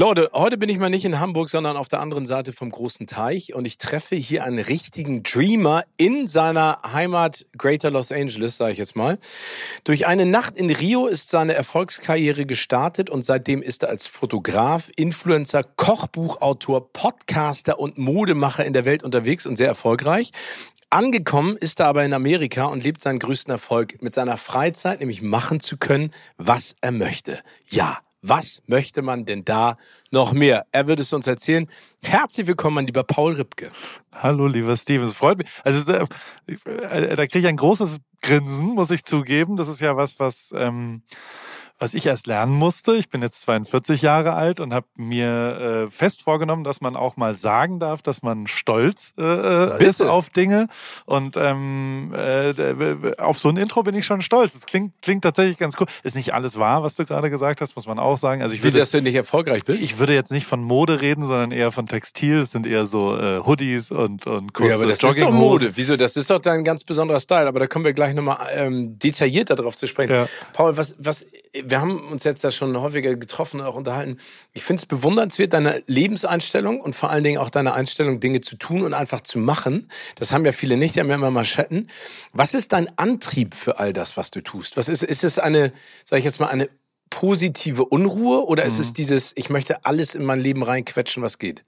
[0.00, 3.06] Leute, heute bin ich mal nicht in Hamburg, sondern auf der anderen Seite vom großen
[3.06, 8.72] Teich und ich treffe hier einen richtigen Dreamer in seiner Heimat Greater Los Angeles, sage
[8.72, 9.18] ich jetzt mal.
[9.84, 14.90] Durch eine Nacht in Rio ist seine Erfolgskarriere gestartet und seitdem ist er als Fotograf,
[14.96, 20.30] Influencer, Kochbuchautor, Podcaster und Modemacher in der Welt unterwegs und sehr erfolgreich.
[20.88, 25.20] Angekommen ist er aber in Amerika und lebt seinen größten Erfolg mit seiner Freizeit, nämlich
[25.20, 27.40] machen zu können, was er möchte.
[27.68, 29.76] Ja, was möchte man denn da
[30.10, 30.66] noch mehr?
[30.72, 31.68] Er wird es uns erzählen.
[32.02, 33.70] Herzlich willkommen, mein lieber Paul Ripke.
[34.12, 35.04] Hallo, lieber Steven.
[35.04, 35.48] Es freut mich.
[35.64, 39.56] Also, äh, da kriege ich ein großes Grinsen, muss ich zugeben.
[39.56, 41.02] Das ist ja was, was ähm,
[41.80, 42.94] was ich erst lernen musste.
[42.94, 47.16] Ich bin jetzt 42 Jahre alt und habe mir äh, fest vorgenommen, dass man auch
[47.16, 50.68] mal sagen darf, dass man stolz äh, äh ist auf Dinge.
[51.06, 52.52] Und ähm, äh,
[53.16, 54.54] auf so ein Intro bin ich schon stolz.
[54.54, 55.86] Es klingt, klingt tatsächlich ganz cool.
[56.02, 58.42] Ist nicht alles wahr, was du gerade gesagt hast, muss man auch sagen.
[58.42, 59.82] Also ich würde, Wie, dass du nicht erfolgreich bist?
[59.82, 62.40] Ich würde jetzt nicht von Mode reden, sondern eher von Textil.
[62.40, 65.72] Es sind eher so äh, Hoodies und, und kurze Ja, aber das ist doch Mode.
[65.76, 65.96] Wieso?
[65.96, 67.48] Das ist doch dein ganz besonderer Style.
[67.48, 70.12] Aber da kommen wir gleich nochmal ähm, detaillierter darauf zu sprechen.
[70.12, 70.28] Ja.
[70.52, 71.24] Paul, was, was
[71.70, 74.18] wir haben uns jetzt da schon häufiger getroffen und auch unterhalten.
[74.52, 78.56] Ich finde es bewundernswert, deine Lebenseinstellung und vor allen Dingen auch deine Einstellung, Dinge zu
[78.56, 79.88] tun und einfach zu machen.
[80.16, 81.88] Das haben ja viele nicht, die haben ja immer Maschetten.
[82.32, 84.76] Was ist dein Antrieb für all das, was du tust?
[84.76, 85.72] Was ist, ist es eine,
[86.04, 86.68] sag ich jetzt mal, eine
[87.10, 88.82] positive Unruhe oder ist mhm.
[88.82, 91.64] es dieses, ich möchte alles in mein Leben reinquetschen, was geht?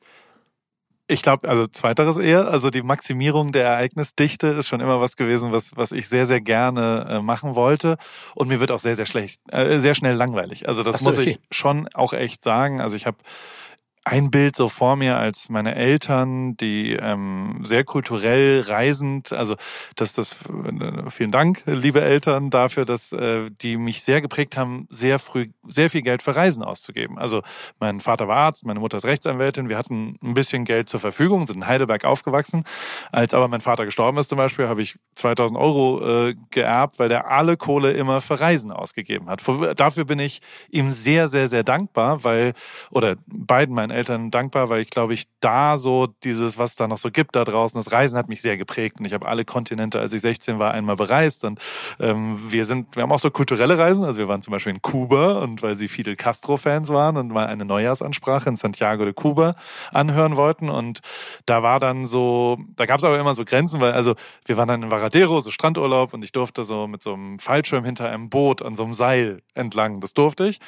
[1.08, 2.48] Ich glaube, also zweiteres eher.
[2.48, 6.40] Also die Maximierung der Ereignisdichte ist schon immer was gewesen, was, was ich sehr, sehr
[6.40, 7.96] gerne äh, machen wollte.
[8.34, 10.68] Und mir wird auch sehr, sehr schlecht, äh, sehr schnell langweilig.
[10.68, 11.30] Also das so, muss okay.
[11.30, 12.80] ich schon auch echt sagen.
[12.80, 13.18] Also ich habe
[14.04, 19.54] ein Bild so vor mir als meine Eltern, die ähm, sehr kulturell reisend, also
[19.94, 24.88] dass das äh, vielen Dank, liebe Eltern, dafür, dass äh, die mich sehr geprägt haben,
[24.90, 27.16] sehr früh sehr viel Geld für Reisen auszugeben.
[27.16, 27.42] Also
[27.78, 31.46] mein Vater war Arzt, meine Mutter ist Rechtsanwältin, wir hatten ein bisschen Geld zur Verfügung,
[31.46, 32.64] sind in Heidelberg aufgewachsen.
[33.12, 37.08] Als aber mein Vater gestorben ist zum Beispiel, habe ich 2000 Euro äh, geerbt, weil
[37.08, 39.42] der alle Kohle immer für Reisen ausgegeben hat.
[39.76, 40.40] Dafür bin ich
[40.70, 42.54] ihm sehr, sehr, sehr dankbar, weil
[42.90, 46.98] oder beiden meinen Eltern dankbar, weil ich glaube ich da so dieses, was da noch
[46.98, 50.00] so gibt da draußen, das Reisen hat mich sehr geprägt und ich habe alle Kontinente,
[50.00, 51.60] als ich 16 war, einmal bereist und
[52.00, 54.82] ähm, wir sind, wir haben auch so kulturelle Reisen, also wir waren zum Beispiel in
[54.82, 59.54] Kuba und weil sie Fidel Castro-Fans waren und mal eine Neujahrsansprache in Santiago de Cuba
[59.92, 61.00] anhören wollten und
[61.46, 64.14] da war dann so, da gab es aber immer so Grenzen, weil also
[64.46, 67.84] wir waren dann in Varadero, so Strandurlaub und ich durfte so mit so einem Fallschirm
[67.84, 70.58] hinter einem Boot an so einem Seil entlang, das durfte ich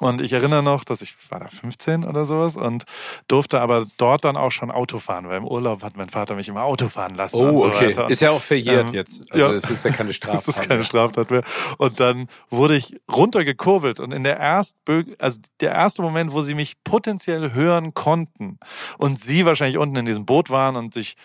[0.00, 2.84] und ich erinnere noch, dass ich war da 15 oder sowas und
[3.26, 6.48] durfte aber dort dann auch schon Auto fahren, weil im Urlaub hat mein Vater mich
[6.48, 7.36] immer Auto fahren lassen.
[7.36, 7.88] Oh, so okay.
[7.88, 8.08] Weiter.
[8.08, 9.24] Ist ja auch verjährt ähm, jetzt.
[9.32, 9.52] Also ja.
[9.52, 10.42] es ist ja keine Straftat.
[10.48, 11.42] es ist keine Straftat mehr.
[11.78, 16.54] Und dann wurde ich runtergekurbelt und in der ersten, also der erste Moment, wo sie
[16.54, 18.58] mich potenziell hören konnten
[18.98, 21.16] und sie wahrscheinlich unten in diesem Boot waren und sich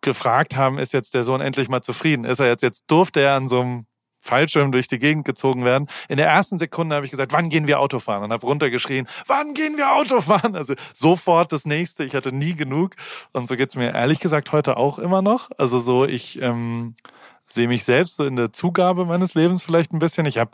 [0.00, 2.24] gefragt haben, ist jetzt der Sohn endlich mal zufrieden?
[2.24, 3.86] Ist er jetzt, jetzt durfte er an so einem
[4.24, 5.88] Fallschirm durch die Gegend gezogen werden.
[6.08, 8.24] In der ersten Sekunde habe ich gesagt, wann gehen wir Autofahren?
[8.24, 10.56] Und habe runtergeschrien, wann gehen wir Autofahren?
[10.56, 12.04] Also sofort das nächste.
[12.04, 12.94] Ich hatte nie genug.
[13.32, 15.50] Und so geht's mir ehrlich gesagt heute auch immer noch.
[15.58, 16.94] Also so, ich ähm,
[17.44, 20.26] sehe mich selbst so in der Zugabe meines Lebens vielleicht ein bisschen.
[20.26, 20.52] Ich habe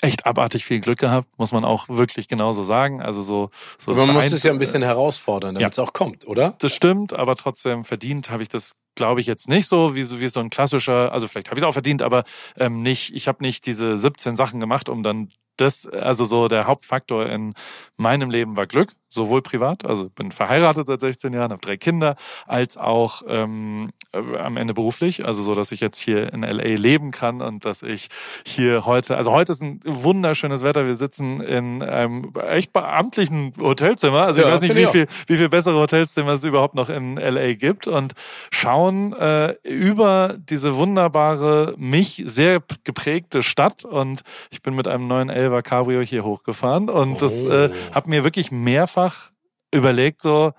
[0.00, 3.00] echt abartig viel Glück gehabt, muss man auch wirklich genauso sagen.
[3.00, 6.54] Also so, so man muss es ja ein bisschen herausfordern, damit es auch kommt, oder?
[6.58, 10.20] Das stimmt, aber trotzdem verdient habe ich das glaube ich jetzt nicht so, wie, so
[10.20, 12.24] wie so ein klassischer, also vielleicht habe ich es auch verdient, aber
[12.56, 16.66] ähm, nicht, ich habe nicht diese 17 Sachen gemacht, um dann das, also so der
[16.66, 17.54] Hauptfaktor in
[17.96, 22.16] meinem Leben war Glück, sowohl privat, also bin verheiratet seit 16 Jahren, habe drei Kinder,
[22.46, 26.76] als auch ähm, äh, am Ende beruflich, also so, dass ich jetzt hier in LA
[26.76, 28.08] leben kann und dass ich
[28.44, 34.22] hier heute, also heute ist ein wunderschönes Wetter, wir sitzen in einem echt beamtlichen Hotelzimmer,
[34.22, 37.16] also ja, ich weiß nicht, wie viel, wie viel bessere Hotelzimmer es überhaupt noch in
[37.16, 38.12] LA gibt und
[38.50, 45.30] schauen äh, über diese wunderbare, mich sehr geprägte Stadt und ich bin mit einem neuen
[45.30, 47.18] 11er Cabrio hier hochgefahren und oh.
[47.18, 49.30] das äh, habe mir wirklich mehrfach
[49.72, 50.52] überlegt, so,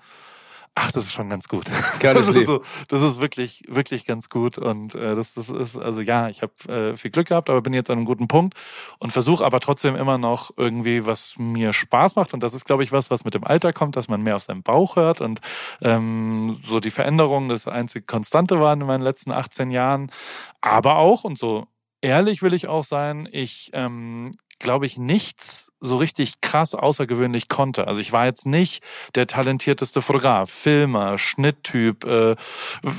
[0.80, 1.66] Ach, das ist schon ganz gut.
[1.98, 2.46] Geiles das, ist Leben.
[2.46, 4.58] so, das ist wirklich, wirklich ganz gut.
[4.58, 7.72] Und äh, das, das ist, also ja, ich habe äh, viel Glück gehabt, aber bin
[7.72, 8.54] jetzt an einem guten Punkt
[9.00, 12.32] und versuche aber trotzdem immer noch irgendwie, was mir Spaß macht.
[12.32, 14.44] Und das ist, glaube ich, was, was mit dem Alter kommt, dass man mehr auf
[14.44, 15.20] seinen Bauch hört.
[15.20, 15.40] Und
[15.82, 20.12] ähm, so die Veränderung das einzige Konstante waren in meinen letzten 18 Jahren.
[20.60, 21.66] Aber auch, und so
[22.02, 27.86] ehrlich will ich auch sein, ich ähm, glaube ich, nichts so richtig krass außergewöhnlich konnte.
[27.86, 28.82] Also ich war jetzt nicht
[29.14, 32.34] der talentierteste Fotograf, Filmer, Schnitttyp, äh,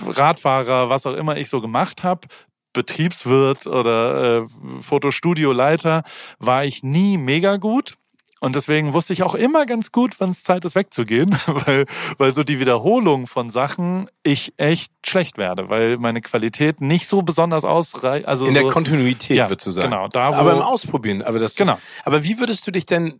[0.08, 2.28] Radfahrer, was auch immer ich so gemacht habe.
[2.74, 4.46] Betriebswirt oder äh,
[4.82, 6.04] Fotostudioleiter
[6.38, 7.99] war ich nie mega gut.
[8.40, 11.86] Und deswegen wusste ich auch immer ganz gut, wann es Zeit ist, wegzugehen, weil,
[12.18, 17.22] weil so die Wiederholung von Sachen ich echt schlecht werde, weil meine Qualität nicht so
[17.22, 18.28] besonders ausreicht.
[18.28, 19.90] Also In so, der Kontinuität, ja, würdest du sagen.
[19.90, 21.22] Genau, da wo, aber im Ausprobieren.
[21.22, 21.78] Aber, das, Genau.
[22.06, 23.20] aber wie würdest du dich denn,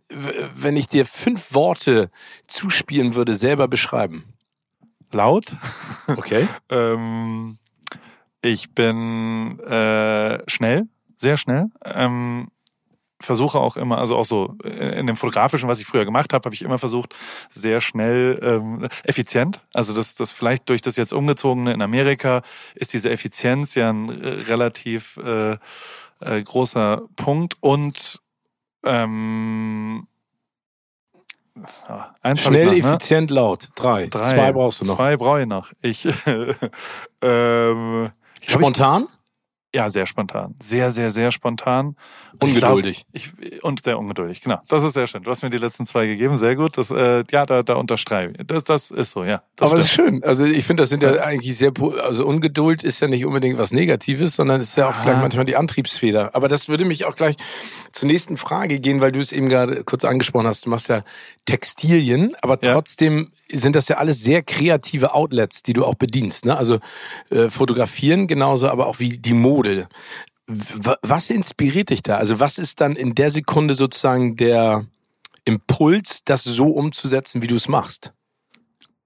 [0.56, 2.10] wenn ich dir fünf Worte
[2.46, 4.24] zuspielen würde, selber beschreiben?
[5.12, 5.56] laut.
[6.06, 6.46] Okay.
[6.70, 7.58] Ähm,
[8.42, 10.84] ich bin äh, schnell,
[11.16, 11.66] sehr schnell.
[11.84, 12.48] Ähm,
[13.20, 16.54] versuche auch immer, also auch so in dem fotografischen, was ich früher gemacht habe, habe
[16.54, 17.14] ich immer versucht,
[17.50, 19.60] sehr schnell ähm, effizient.
[19.74, 22.42] Also das, das vielleicht durch das jetzt umgezogene in Amerika
[22.74, 25.52] ist diese Effizienz ja ein äh, relativ äh,
[26.20, 28.20] äh, großer Punkt und
[28.84, 30.06] ähm,
[31.88, 32.78] ja, eins Schnell, noch, ne?
[32.78, 33.68] effizient, laut.
[33.76, 34.06] Drei.
[34.06, 34.22] Drei.
[34.22, 34.96] Zwei brauchst du noch.
[34.96, 35.72] Zwei brauche ich noch.
[35.82, 36.06] Ich,
[37.22, 39.04] ähm, ich glaub, Spontan?
[39.04, 39.19] Ich,
[39.74, 40.54] ja, sehr spontan.
[40.60, 41.94] Sehr, sehr, sehr spontan.
[42.40, 43.04] Und ich Ungeduldig.
[43.12, 44.58] Glaub, ich, und sehr ungeduldig, genau.
[44.68, 45.22] Das ist sehr schön.
[45.22, 46.76] Du hast mir die letzten zwei gegeben, sehr gut.
[46.78, 48.46] Das, äh, ja, da, da unterstreiche ich.
[48.46, 49.42] Das, das ist so, ja.
[49.56, 50.24] Das Aber es ist schön.
[50.24, 51.72] Also ich finde, das sind ja eigentlich sehr,
[52.02, 55.02] also Ungeduld ist ja nicht unbedingt was Negatives, sondern ist ja auch Ah.
[55.02, 56.34] vielleicht manchmal die Antriebsfeder.
[56.34, 57.36] Aber das würde mich auch gleich
[57.92, 60.66] zur nächsten Frage gehen, weil du es eben gerade kurz angesprochen hast.
[60.66, 61.02] Du machst ja
[61.54, 62.72] Textilien, aber Ja.
[62.74, 66.44] trotzdem sind das ja alles sehr kreative Outlets, die du auch bedienst.
[66.44, 66.56] Ne?
[66.56, 66.78] Also
[67.30, 69.59] äh, fotografieren genauso, aber auch wie die Mode.
[70.46, 72.16] W was inspiriert dich da?
[72.16, 74.86] Also was ist dann in der Sekunde sozusagen der
[75.44, 78.12] Impuls, das so umzusetzen, wie du es machst?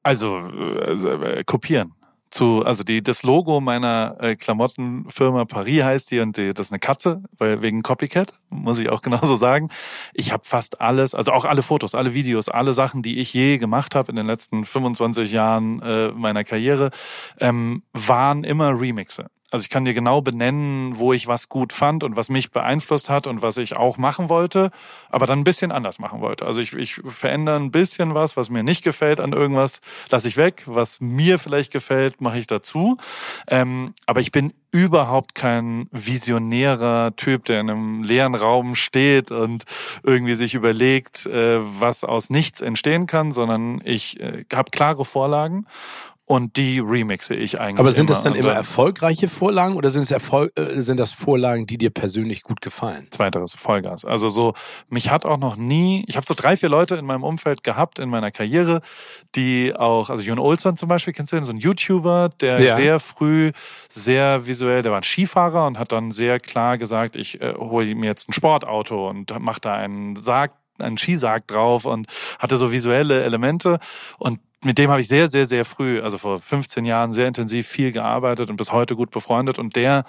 [0.03, 1.95] Also, also äh, kopieren.
[2.31, 6.73] Zu, also die, das Logo meiner äh, Klamottenfirma Paris heißt die und die, das ist
[6.73, 9.71] eine Katze, weil wegen Copycat, muss ich auch genauso sagen.
[10.15, 13.59] Ich habe fast alles, also auch alle Fotos, alle Videos, alle Sachen, die ich je
[13.59, 16.91] gemacht habe in den letzten 25 Jahren äh, meiner Karriere,
[17.39, 19.27] ähm, waren immer Remixe.
[19.51, 23.09] Also ich kann dir genau benennen, wo ich was gut fand und was mich beeinflusst
[23.09, 24.71] hat und was ich auch machen wollte,
[25.11, 26.45] aber dann ein bisschen anders machen wollte.
[26.45, 29.81] Also ich, ich verändere ein bisschen was, was mir nicht gefällt an irgendwas,
[30.11, 30.65] lasse ich weg.
[30.67, 32.97] Was mir vielleicht gefällt, mache ich dazu.
[33.47, 39.65] Ähm, aber ich bin überhaupt kein visionärer Typ, der in einem leeren Raum steht und
[40.03, 45.67] irgendwie sich überlegt, äh, was aus nichts entstehen kann, sondern ich äh, habe klare Vorlagen
[46.27, 47.81] und die remixe ich eigentlich.
[47.81, 51.67] Aber sind das dann immer erfolgreiche Vorlagen oder sind es Erfolg, äh, sind das Vorlagen,
[51.67, 53.09] die dir persönlich gut gefallen?
[53.11, 54.05] Zweiteres, Vollgas.
[54.07, 54.55] Also so,
[54.89, 57.99] mich hat auch noch nie, ich habe so drei, vier Leute in meinem Umfeld gehabt
[57.99, 58.81] in meiner Karriere,
[59.35, 62.77] die auch, also Jon Olsson zum Beispiel, kennst du den, so ein YouTuber, der Ja.
[62.77, 63.53] sehr früh,
[63.91, 67.95] sehr visuell, der war ein Skifahrer und hat dann sehr klar gesagt, ich äh, hole
[67.95, 72.07] mir jetzt ein Sportauto und mach da einen Sarg, einen Skisarg drauf und
[72.39, 73.79] hatte so visuelle Elemente
[74.19, 77.69] und mit dem habe ich sehr, sehr, sehr früh, also vor 15 Jahren, sehr intensiv
[77.69, 79.59] viel gearbeitet und bis heute gut befreundet.
[79.59, 80.05] Und der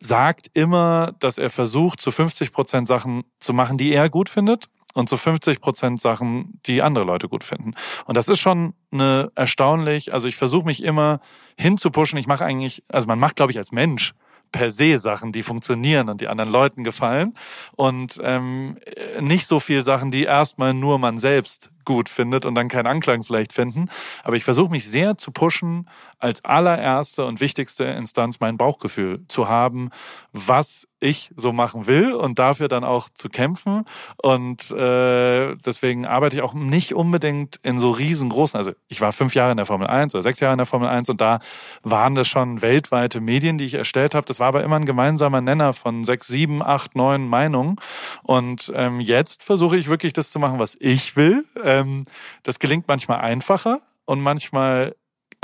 [0.00, 4.66] sagt immer, dass er versucht, zu 50 Prozent Sachen zu machen, die er gut findet
[4.94, 7.74] und zu 50 Prozent Sachen, die andere Leute gut finden.
[8.04, 11.20] Und das ist schon eine erstaunlich, also ich versuche mich immer
[11.56, 12.18] hinzupushen.
[12.18, 14.12] Ich mache eigentlich, also man macht, glaube ich, als Mensch
[14.52, 17.34] per se Sachen, die funktionieren und die anderen Leuten gefallen.
[17.76, 18.78] Und ähm,
[19.20, 23.24] nicht so viel Sachen, die erstmal nur man selbst gut findet und dann keinen Anklang
[23.24, 23.88] vielleicht finden.
[24.22, 25.88] Aber ich versuche mich sehr zu pushen,
[26.20, 29.90] als allererste und wichtigste Instanz mein Bauchgefühl zu haben,
[30.32, 33.86] was ich so machen will und dafür dann auch zu kämpfen.
[34.22, 39.34] Und äh, deswegen arbeite ich auch nicht unbedingt in so riesengroßen, also ich war fünf
[39.34, 41.40] Jahre in der Formel 1 oder sechs Jahre in der Formel 1 und da
[41.82, 44.26] waren das schon weltweite Medien, die ich erstellt habe.
[44.26, 47.76] Das war aber immer ein gemeinsamer Nenner von sechs, sieben, acht, neun Meinungen.
[48.22, 51.44] Und ähm, jetzt versuche ich wirklich das zu machen, was ich will.
[51.80, 52.04] Ähm,
[52.42, 54.94] das gelingt manchmal einfacher und manchmal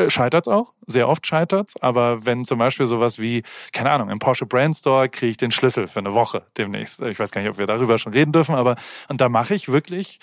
[0.08, 4.44] scheitert auch, sehr oft scheitert's, aber wenn zum Beispiel sowas wie, keine Ahnung, im Porsche
[4.44, 7.00] Brand Store kriege ich den Schlüssel für eine Woche demnächst.
[7.00, 8.76] Ich weiß gar nicht, ob wir darüber schon reden dürfen, aber
[9.08, 10.18] und da mache ich wirklich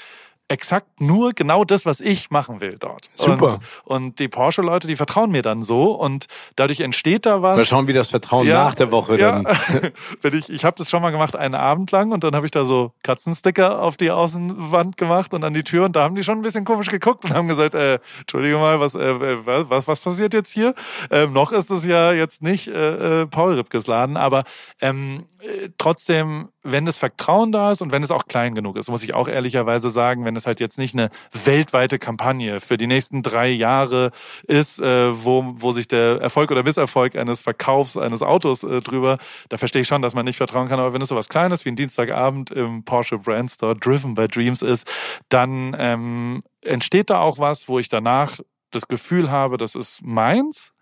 [0.53, 3.09] exakt nur genau das, was ich machen will dort.
[3.15, 3.59] Super.
[3.85, 7.57] Und, und die Porsche-Leute, die vertrauen mir dann so und dadurch entsteht da was.
[7.57, 9.41] Mal schauen, wie das Vertrauen ja, nach der Woche ja.
[9.41, 9.47] dann.
[10.21, 12.51] Wenn ich ich habe das schon mal gemacht einen Abend lang und dann habe ich
[12.51, 16.23] da so Katzensticker auf die Außenwand gemacht und an die Tür und da haben die
[16.23, 19.99] schon ein bisschen komisch geguckt und haben gesagt, äh, entschuldige mal, was, äh, was, was
[19.99, 20.75] passiert jetzt hier?
[21.09, 24.43] Ähm, noch ist es ja jetzt nicht äh, äh Paul Ripkes Laden, aber
[24.81, 28.89] ähm, äh, trotzdem, wenn das Vertrauen da ist und wenn es auch klein genug ist,
[28.89, 31.09] muss ich auch ehrlicherweise sagen, wenn es halt jetzt nicht eine
[31.45, 34.11] weltweite Kampagne für die nächsten drei Jahre
[34.47, 39.17] ist, äh, wo, wo sich der Erfolg oder Misserfolg eines Verkaufs eines Autos äh, drüber,
[39.49, 41.65] da verstehe ich schon, dass man nicht vertrauen kann, aber wenn es so was Kleines
[41.65, 44.87] wie ein Dienstagabend im Porsche Brand Store Driven by Dreams ist,
[45.29, 48.39] dann ähm, entsteht da auch was, wo ich danach
[48.71, 50.73] das Gefühl habe, das ist meins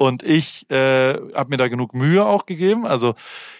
[0.00, 2.86] und ich äh, habe mir da genug Mühe auch gegeben.
[2.86, 3.14] Also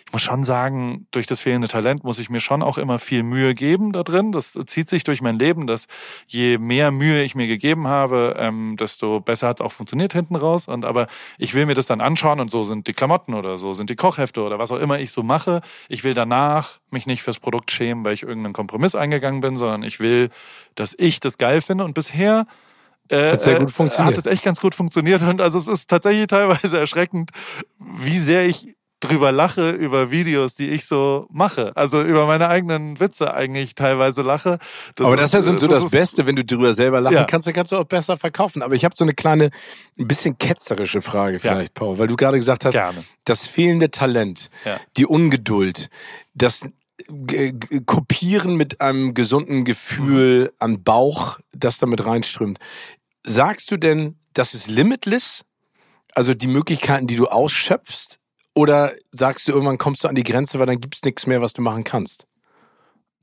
[0.06, 3.22] ich muss schon sagen, durch das fehlende Talent muss ich mir schon auch immer viel
[3.22, 4.32] Mühe geben da drin.
[4.32, 5.86] Das zieht sich durch mein Leben, dass
[6.26, 10.34] je mehr Mühe ich mir gegeben habe, ähm, desto besser hat es auch funktioniert hinten
[10.34, 10.66] raus.
[10.66, 13.74] Und aber ich will mir das dann anschauen und so sind die Klamotten oder so
[13.74, 15.60] sind die Kochhefte oder was auch immer ich so mache.
[15.90, 19.82] Ich will danach mich nicht fürs Produkt schämen, weil ich irgendeinen Kompromiss eingegangen bin, sondern
[19.82, 20.30] ich will,
[20.74, 21.84] dass ich das geil finde.
[21.84, 22.46] Und bisher
[23.10, 24.16] äh, hat sehr gut funktioniert.
[24.16, 25.22] Hat es echt ganz gut funktioniert.
[25.22, 27.30] Und also es ist tatsächlich teilweise erschreckend,
[27.78, 31.72] wie sehr ich drüber lache über Videos, die ich so mache.
[31.74, 34.58] Also über meine eigenen Witze eigentlich teilweise lache.
[34.94, 37.24] Das Aber das ist ja so das, das Beste, wenn du drüber selber lachen ja.
[37.24, 38.62] kannst, dann kannst du auch besser verkaufen.
[38.62, 39.50] Aber ich habe so eine kleine,
[39.98, 41.80] ein bisschen ketzerische Frage vielleicht, ja.
[41.80, 43.02] Paul, weil du gerade gesagt hast, Gerne.
[43.24, 44.78] das fehlende Talent, ja.
[44.96, 45.88] die Ungeduld,
[46.34, 46.68] das
[47.86, 50.50] Kopieren mit einem gesunden Gefühl mhm.
[50.58, 52.58] an Bauch, das damit reinströmt.
[53.24, 55.44] Sagst du denn, das ist limitless?
[56.14, 58.18] Also die Möglichkeiten, die du ausschöpfst?
[58.54, 61.52] Oder sagst du, irgendwann kommst du an die Grenze, weil dann gibt's nichts mehr, was
[61.52, 62.26] du machen kannst?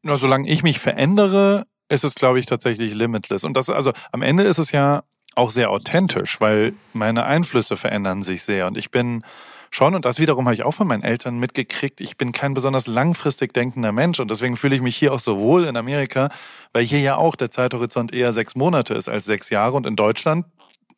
[0.01, 3.44] Nur solange ich mich verändere, ist es, glaube ich, tatsächlich limitless.
[3.44, 5.04] Und das, also am Ende ist es ja
[5.36, 8.68] auch sehr authentisch, weil meine Einflüsse verändern sich sehr.
[8.68, 9.24] Und ich bin
[9.72, 12.88] schon, und das wiederum habe ich auch von meinen Eltern mitgekriegt, ich bin kein besonders
[12.88, 16.30] langfristig denkender Mensch und deswegen fühle ich mich hier auch so wohl in Amerika,
[16.74, 19.96] weil hier ja auch der Zeithorizont eher sechs Monate ist als sechs Jahre und in
[19.96, 20.46] Deutschland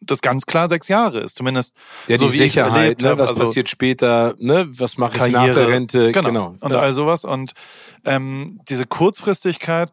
[0.02, 1.76] das ganz klar sechs Jahre ist, zumindest
[2.08, 5.46] ja, so die wie Sicherheit, ne, was also, passiert später, ne, was mache ich nach
[5.46, 6.56] der Rente, genau, genau.
[6.62, 6.80] und ja.
[6.80, 7.52] all sowas und
[8.06, 9.92] ähm, diese Kurzfristigkeit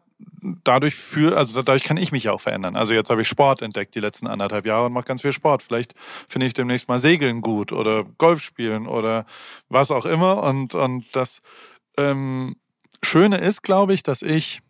[0.63, 2.75] dadurch für, also dadurch kann ich mich auch verändern.
[2.75, 5.63] Also jetzt habe ich Sport entdeckt die letzten anderthalb Jahre und mache ganz viel Sport.
[5.63, 5.93] Vielleicht
[6.27, 9.25] finde ich demnächst mal Segeln gut oder Golf spielen oder
[9.69, 10.43] was auch immer.
[10.43, 11.41] Und, und das
[11.97, 12.55] ähm,
[13.03, 14.61] Schöne ist, glaube ich, dass ich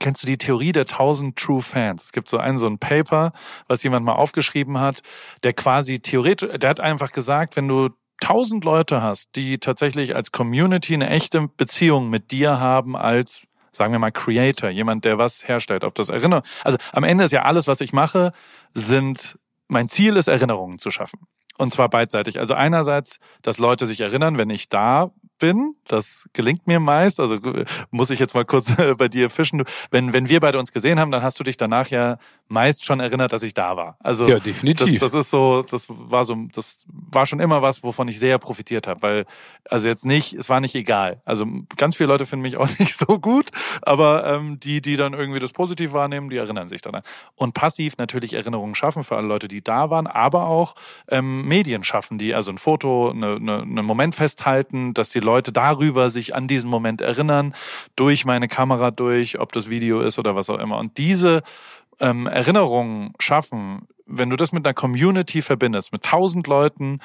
[0.00, 2.02] Kennst du die Theorie der 1000 True Fans?
[2.02, 3.32] Es gibt so ein so ein Paper,
[3.68, 5.02] was jemand mal aufgeschrieben hat,
[5.44, 10.32] der quasi theoretisch, der hat einfach gesagt, wenn du tausend Leute hast, die tatsächlich als
[10.32, 15.46] Community eine echte Beziehung mit dir haben als sagen wir mal Creator, jemand, der was
[15.46, 18.32] herstellt, ob das Erinnerung, also am Ende ist ja alles, was ich mache,
[18.74, 21.20] sind, mein Ziel ist Erinnerungen zu schaffen.
[21.58, 22.38] Und zwar beidseitig.
[22.38, 25.74] Also einerseits, dass Leute sich erinnern, wenn ich da bin.
[25.86, 27.20] Das gelingt mir meist.
[27.20, 27.38] Also
[27.90, 29.64] muss ich jetzt mal kurz bei dir fischen.
[29.90, 32.18] Wenn, wenn wir beide uns gesehen haben, dann hast du dich danach ja
[32.48, 33.96] meist schon erinnert, dass ich da war.
[34.00, 35.00] Also ja, definitiv.
[35.00, 38.38] Das, das ist so, das war so, das war schon immer was, wovon ich sehr
[38.38, 39.26] profitiert habe, weil
[39.68, 41.20] also jetzt nicht, es war nicht egal.
[41.24, 43.50] Also ganz viele Leute finden mich auch nicht so gut,
[43.82, 47.02] aber ähm, die, die dann irgendwie das positiv wahrnehmen, die erinnern sich daran.
[47.34, 50.74] Und passiv natürlich Erinnerungen schaffen für alle Leute, die da waren, aber auch
[51.08, 55.52] ähm, Medien schaffen, die also ein Foto, eine, eine, einen Moment festhalten, dass die Leute
[55.52, 57.54] darüber sich an diesen Moment erinnern,
[57.96, 60.78] durch meine Kamera durch, ob das Video ist oder was auch immer.
[60.78, 61.42] Und diese
[62.00, 67.00] ähm, Erinnerungen schaffen, wenn du das mit einer Community verbindest, mit tausend Leuten,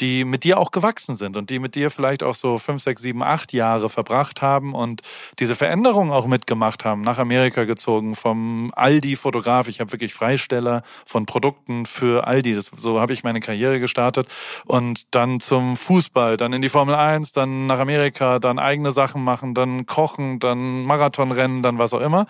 [0.00, 3.02] die mit dir auch gewachsen sind und die mit dir vielleicht auch so fünf, sechs,
[3.02, 5.02] sieben, acht Jahre verbracht haben und
[5.38, 9.68] diese Veränderungen auch mitgemacht haben, nach Amerika gezogen, vom Aldi-Fotograf.
[9.68, 12.54] Ich habe wirklich Freisteller von Produkten für Aldi.
[12.54, 14.28] Das, so habe ich meine Karriere gestartet.
[14.64, 19.22] Und dann zum Fußball, dann in die Formel 1, dann nach Amerika, dann eigene Sachen
[19.22, 22.26] machen, dann kochen, dann Marathonrennen, dann was auch immer.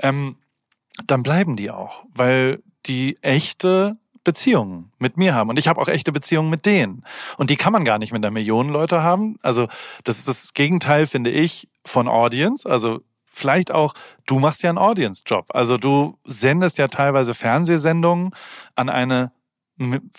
[0.00, 0.36] Ähm,
[1.06, 5.50] dann bleiben die auch, weil die echte Beziehungen mit mir haben.
[5.50, 7.04] Und ich habe auch echte Beziehungen mit denen.
[7.36, 9.36] Und die kann man gar nicht mit einer Million Leute haben.
[9.42, 9.68] Also
[10.04, 12.68] das ist das Gegenteil, finde ich, von Audience.
[12.68, 13.94] Also vielleicht auch,
[14.26, 15.46] du machst ja einen Audience-Job.
[15.50, 18.30] Also du sendest ja teilweise Fernsehsendungen
[18.76, 19.32] an eine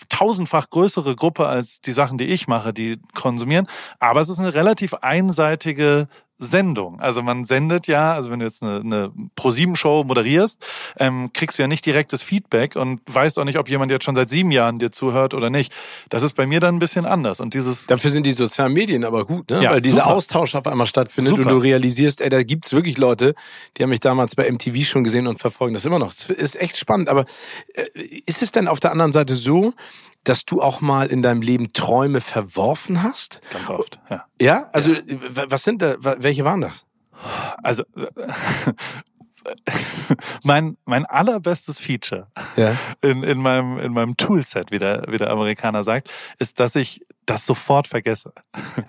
[0.08, 3.66] tausendfach größere Gruppe als die Sachen, die ich mache, die konsumieren.
[3.98, 6.08] Aber es ist eine relativ einseitige
[6.38, 7.00] Sendung.
[7.00, 10.64] Also man sendet ja, also wenn du jetzt eine, eine Pro-7-Show moderierst,
[10.98, 14.16] ähm, kriegst du ja nicht direktes Feedback und weißt auch nicht, ob jemand jetzt schon
[14.16, 15.72] seit sieben Jahren dir zuhört oder nicht.
[16.08, 17.40] Das ist bei mir dann ein bisschen anders.
[17.40, 19.62] Und dieses Dafür sind die sozialen Medien aber gut, ne?
[19.62, 20.14] Ja, weil dieser super.
[20.14, 21.42] Austausch auf einmal stattfindet super.
[21.42, 23.34] und du realisierst, ey, da gibt's wirklich Leute,
[23.76, 26.12] die haben mich damals bei MTV schon gesehen und verfolgen das immer noch.
[26.12, 27.08] Das ist echt spannend.
[27.08, 27.26] Aber
[27.74, 27.84] äh,
[28.26, 29.72] ist es denn auf der anderen Seite so,
[30.24, 33.40] dass du auch mal in deinem Leben Träume verworfen hast?
[33.50, 34.24] Ganz oft, ja.
[34.40, 34.66] Ja?
[34.72, 35.02] Also, ja.
[35.48, 36.84] was sind da, welche waren das?
[37.62, 37.84] Also,
[40.42, 42.76] mein, mein allerbestes Feature ja.
[43.02, 47.02] in, in meinem, in meinem Toolset, wie der, wie der Amerikaner sagt, ist, dass ich
[47.26, 48.32] das sofort vergesse.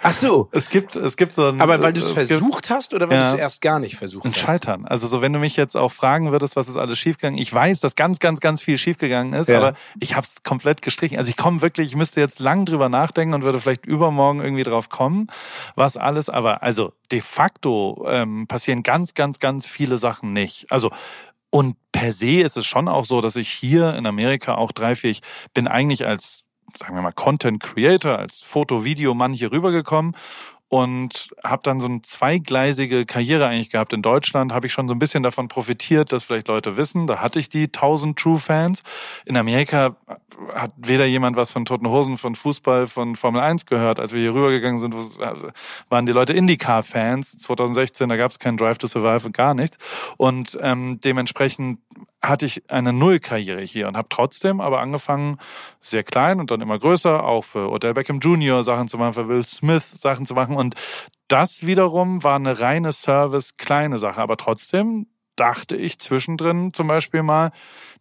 [0.02, 0.50] Ach so.
[0.56, 1.62] Es gibt, es gibt so ein.
[1.62, 3.96] Aber weil du es versucht gibt, hast oder weil ja, du es erst gar nicht
[3.96, 4.40] versucht ein hast?
[4.40, 4.86] Ein Scheitern.
[4.86, 7.82] Also so, wenn du mich jetzt auch fragen würdest, was ist alles schiefgegangen, ich weiß,
[7.82, 9.58] dass ganz, ganz, ganz viel schiefgegangen ist, ja.
[9.58, 11.18] aber ich habe es komplett gestrichen.
[11.18, 14.64] Also ich komme wirklich, ich müsste jetzt lang drüber nachdenken und würde vielleicht übermorgen irgendwie
[14.64, 15.28] drauf kommen,
[15.76, 16.30] was alles.
[16.30, 20.72] Aber also de facto ähm, passieren ganz, ganz, ganz viele Sachen nicht.
[20.72, 20.92] Also
[21.50, 24.96] und per se ist es schon auch so, dass ich hier in Amerika auch drei,
[24.96, 25.22] vier, ich
[25.54, 26.45] bin eigentlich als
[26.78, 30.16] sagen wir mal, Content Creator, als Foto-Video-Mann hier rübergekommen
[30.68, 34.52] und habe dann so eine zweigleisige Karriere eigentlich gehabt in Deutschland.
[34.52, 37.50] Habe ich schon so ein bisschen davon profitiert, dass vielleicht Leute wissen, da hatte ich
[37.50, 38.84] die 1000 True Fans.
[39.26, 39.96] In Amerika
[40.54, 44.00] hat weder jemand was von Toten Hosen, von Fußball, von Formel 1 gehört.
[44.00, 44.96] Als wir hier rübergegangen sind,
[45.90, 47.38] waren die Leute IndyCar-Fans.
[47.38, 49.78] 2016, da gab es keinen Drive to Survive und gar nichts.
[50.18, 51.80] Und ähm, dementsprechend
[52.28, 55.38] hatte ich eine Nullkarriere hier und habe trotzdem aber angefangen,
[55.82, 58.64] sehr klein und dann immer größer, auch für Odell Beckham Jr.
[58.64, 60.56] Sachen zu machen, für Will Smith Sachen zu machen.
[60.56, 60.76] Und
[61.28, 64.22] das wiederum war eine reine Service, kleine Sache.
[64.22, 67.52] Aber trotzdem dachte ich zwischendrin zum Beispiel mal,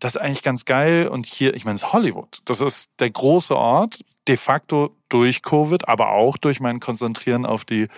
[0.01, 1.09] das ist eigentlich ganz geil.
[1.09, 2.41] Und hier, ich meine, es ist Hollywood.
[2.45, 7.65] Das ist der große Ort, de facto durch Covid, aber auch durch mein Konzentrieren auf
[7.65, 7.89] die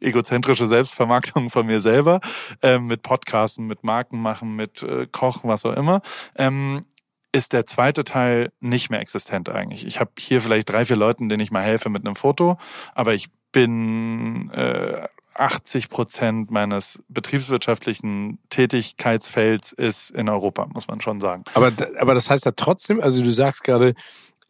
[0.00, 2.20] egozentrische Selbstvermarktung von mir selber,
[2.62, 6.02] äh, mit Podcasten, mit Marken machen, mit äh, Kochen, was auch immer,
[6.36, 6.84] ähm,
[7.32, 9.86] ist der zweite Teil nicht mehr existent eigentlich.
[9.86, 12.58] Ich habe hier vielleicht drei, vier Leuten, denen ich mal helfe mit einem Foto,
[12.94, 21.20] aber ich bin äh, 80 Prozent meines betriebswirtschaftlichen Tätigkeitsfelds ist in Europa, muss man schon
[21.20, 21.44] sagen.
[21.54, 23.94] Aber, aber das heißt ja trotzdem, also du sagst gerade,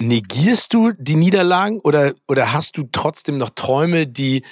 [0.00, 4.44] negierst du die Niederlagen oder, oder hast du trotzdem noch Träume, die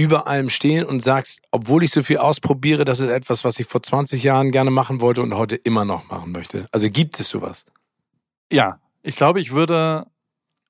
[0.00, 3.66] über allem stehen und sagst, obwohl ich so viel ausprobiere, das ist etwas, was ich
[3.66, 6.66] vor 20 Jahren gerne machen wollte und heute immer noch machen möchte.
[6.72, 7.66] Also gibt es sowas?
[8.50, 10.06] Ja, ich glaube, ich würde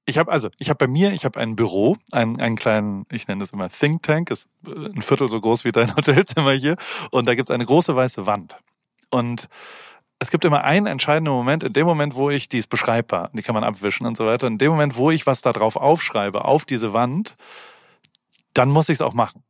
[0.07, 3.29] ich habe also, ich habe bei mir, ich habe ein Büro, einen, einen kleinen, ich
[3.29, 6.77] nenne das immer Think Tank, ist äh, ein Viertel so groß wie dein Hotelzimmer hier,
[7.13, 8.59] und da gibt es eine große weiße Wand.
[9.11, 9.49] Und
[10.19, 13.43] es gibt immer einen entscheidenden Moment, in dem Moment, wo ich, die ist beschreibbar, die
[13.43, 16.45] kann man abwischen und so weiter, in dem Moment, wo ich was da drauf aufschreibe,
[16.45, 17.37] auf diese Wand,
[18.55, 19.43] dann muss ich es auch machen.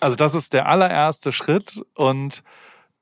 [0.00, 2.42] Also das ist der allererste Schritt und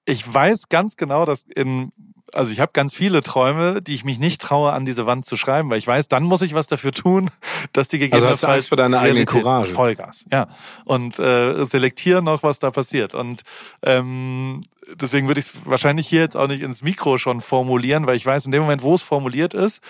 [0.07, 1.93] ich weiß ganz genau, dass in
[2.33, 5.37] also ich habe ganz viele Träume, die ich mich nicht traue, an diese Wand zu
[5.37, 7.31] schreiben, weil ich weiß, dann muss ich was dafür tun,
[7.73, 9.73] dass die gegebenenfalls also hast du für deine eigene Courage.
[9.73, 10.49] Vollgas, ja.
[10.85, 13.15] Und äh, selektieren noch, was da passiert.
[13.15, 13.43] Und
[13.83, 14.61] ähm,
[14.95, 18.27] deswegen würde ich es wahrscheinlich hier jetzt auch nicht ins Mikro schon formulieren, weil ich
[18.27, 19.81] weiß, in dem Moment, wo es formuliert ist,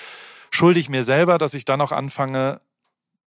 [0.51, 2.61] schulde ich mir selber, dass ich dann auch anfange,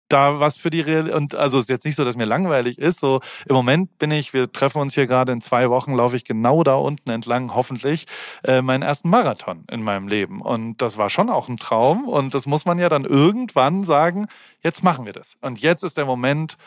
[0.07, 2.99] da was für die Real und also ist jetzt nicht so, dass mir langweilig ist.
[2.99, 6.23] So im Moment bin ich, wir treffen uns hier gerade in zwei Wochen, laufe ich
[6.23, 8.05] genau da unten entlang, hoffentlich
[8.43, 12.33] äh, meinen ersten Marathon in meinem Leben und das war schon auch ein Traum und
[12.33, 14.27] das muss man ja dann irgendwann sagen.
[14.61, 16.57] Jetzt machen wir das und jetzt ist der Moment,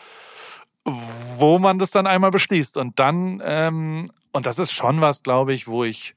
[1.37, 5.53] wo man das dann einmal beschließt und dann ähm, und das ist schon was, glaube
[5.53, 6.15] ich, wo ich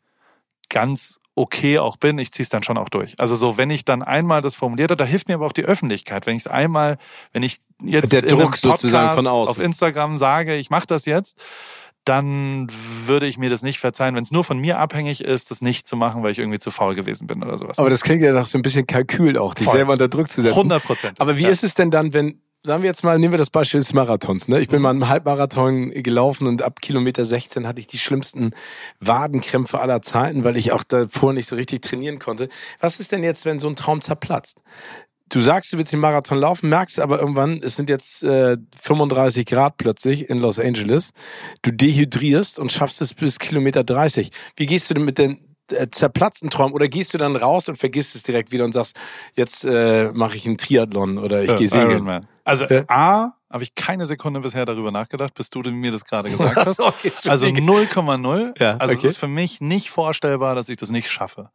[0.68, 3.14] ganz okay auch bin, ich ziehe es dann schon auch durch.
[3.18, 5.64] Also so, wenn ich dann einmal das formuliert habe, da hilft mir aber auch die
[5.64, 6.26] Öffentlichkeit.
[6.26, 6.98] Wenn ich es einmal,
[7.32, 11.38] wenn ich jetzt der Druck sozusagen von außen auf Instagram sage, ich mache das jetzt,
[12.04, 12.66] dann
[13.06, 15.86] würde ich mir das nicht verzeihen, wenn es nur von mir abhängig ist, das nicht
[15.86, 17.78] zu machen, weil ich irgendwie zu faul gewesen bin oder sowas.
[17.78, 19.76] Aber das klingt ja nach so ein bisschen Kalkül auch, dich Voll.
[19.76, 20.56] selber unter Druck zu setzen.
[20.56, 21.20] 100 Prozent.
[21.20, 21.48] Aber wie ja.
[21.48, 24.48] ist es denn dann, wenn sagen wir jetzt mal, nehmen wir das Beispiel des Marathons.
[24.48, 24.60] Ne?
[24.60, 24.82] Ich bin mhm.
[24.82, 28.52] mal einen Halbmarathon gelaufen und ab Kilometer 16 hatte ich die schlimmsten
[29.00, 32.48] Wadenkrämpfe aller Zeiten, weil ich auch davor nicht so richtig trainieren konnte.
[32.80, 34.60] Was ist denn jetzt, wenn so ein Traum zerplatzt?
[35.28, 39.46] Du sagst, du willst den Marathon laufen, merkst aber irgendwann, es sind jetzt äh, 35
[39.46, 41.12] Grad plötzlich in Los Angeles.
[41.62, 44.30] Du dehydrierst und schaffst es bis Kilometer 30.
[44.56, 45.51] Wie gehst du denn mit den
[45.90, 48.96] zerplatzten Traum oder gehst du dann raus und vergisst es direkt wieder und sagst,
[49.34, 52.26] jetzt äh, mache ich einen Triathlon oder ich ja, gehe segeln?
[52.44, 52.84] Also ja?
[52.88, 56.80] A, habe ich keine Sekunde bisher darüber nachgedacht, bis du mir das gerade gesagt hast.
[56.80, 58.60] okay, also 0,0.
[58.60, 59.06] Ja, also okay.
[59.06, 61.50] es ist für mich nicht vorstellbar, dass ich das nicht schaffe.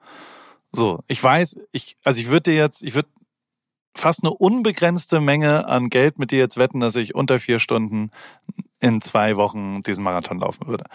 [0.72, 3.10] So, ich weiß, ich, also ich würde dir jetzt, ich würde
[3.96, 8.12] fast eine unbegrenzte Menge an Geld mit dir jetzt wetten, dass ich unter vier Stunden
[8.80, 10.86] in zwei Wochen diesen Marathon laufen würde.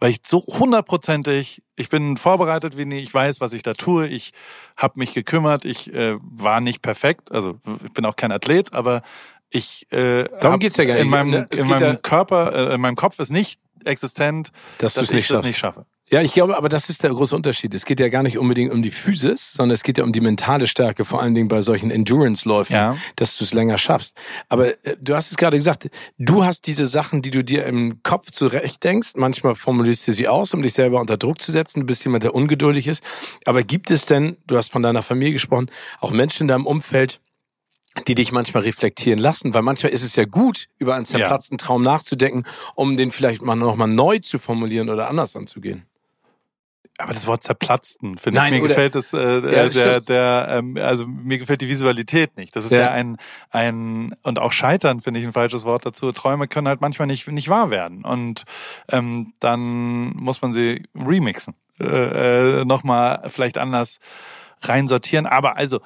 [0.00, 4.06] Weil ich so hundertprozentig, ich bin vorbereitet wie nie, ich weiß, was ich da tue,
[4.06, 4.32] ich
[4.76, 9.02] habe mich gekümmert, ich äh, war nicht perfekt, also ich bin auch kein Athlet, aber
[9.50, 11.04] ich äh, Darum geht's ja gar nicht.
[11.04, 11.48] in meinem, ne?
[11.52, 15.30] in meinem ja Körper, äh, in meinem Kopf ist nicht existent, dass, dass ich nicht
[15.30, 15.84] das nicht schaffe.
[16.12, 17.72] Ja, ich glaube, aber das ist der große Unterschied.
[17.72, 20.20] Es geht ja gar nicht unbedingt um die Physis, sondern es geht ja um die
[20.20, 22.96] mentale Stärke, vor allen Dingen bei solchen Endurance-Läufen, ja.
[23.14, 24.16] dass du es länger schaffst.
[24.48, 28.02] Aber äh, du hast es gerade gesagt, du hast diese Sachen, die du dir im
[28.02, 29.12] Kopf zurecht denkst.
[29.14, 31.80] Manchmal formulierst du sie aus, um dich selber unter Druck zu setzen.
[31.80, 33.04] Du bist jemand, der ungeduldig ist.
[33.44, 35.70] Aber gibt es denn, du hast von deiner Familie gesprochen,
[36.00, 37.20] auch Menschen in deinem Umfeld,
[38.08, 41.66] die dich manchmal reflektieren lassen, weil manchmal ist es ja gut, über einen zerplatzten ja.
[41.66, 42.44] Traum nachzudenken,
[42.74, 45.86] um den vielleicht mal nochmal neu zu formulieren oder anders anzugehen.
[47.00, 50.76] Aber das Wort zerplatzten, finde ich, mir gefällt das, äh, ja, äh, der, der, ähm,
[50.76, 52.54] also mir gefällt die Visualität nicht.
[52.54, 53.16] Das ist ja, ja ein,
[53.50, 56.12] ein, und auch scheitern finde ich ein falsches Wort dazu.
[56.12, 58.04] Träume können halt manchmal nicht, nicht wahr werden.
[58.04, 58.44] Und
[58.90, 61.54] ähm, dann muss man sie remixen.
[61.80, 64.00] Äh, äh, nochmal vielleicht anders
[64.60, 65.26] reinsortieren.
[65.26, 65.80] Aber also,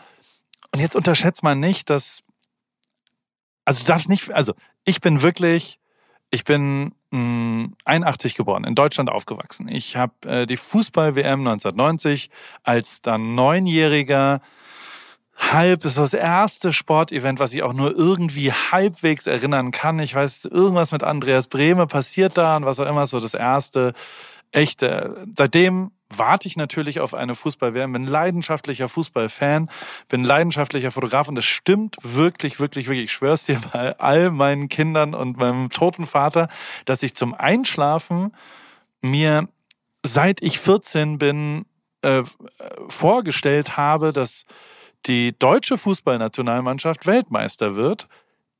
[0.72, 2.22] und jetzt unterschätzt man nicht, dass,
[3.64, 5.78] also du darfst nicht, also ich bin wirklich,
[6.34, 9.68] ich bin mh, 81 geboren, in Deutschland aufgewachsen.
[9.68, 12.30] Ich habe äh, die Fußball-WM 1990
[12.62, 14.40] als dann Neunjähriger
[15.36, 19.98] halb, ist das erste Sportevent, was ich auch nur irgendwie halbwegs erinnern kann.
[19.98, 23.94] Ich weiß, irgendwas mit Andreas Brehme passiert da und was auch immer, so das erste
[24.52, 25.26] echte.
[25.36, 29.70] Seitdem warte ich natürlich auf eine Fußball-WM, bin leidenschaftlicher Fußballfan,
[30.08, 33.06] bin leidenschaftlicher Fotograf und das stimmt wirklich, wirklich, wirklich.
[33.06, 36.48] Ich schwör's dir bei all meinen Kindern und meinem toten Vater,
[36.84, 38.32] dass ich zum Einschlafen
[39.02, 39.48] mir
[40.02, 41.66] seit ich 14 bin
[42.02, 42.22] äh,
[42.88, 44.44] vorgestellt habe, dass
[45.06, 48.08] die deutsche Fußballnationalmannschaft Weltmeister wird.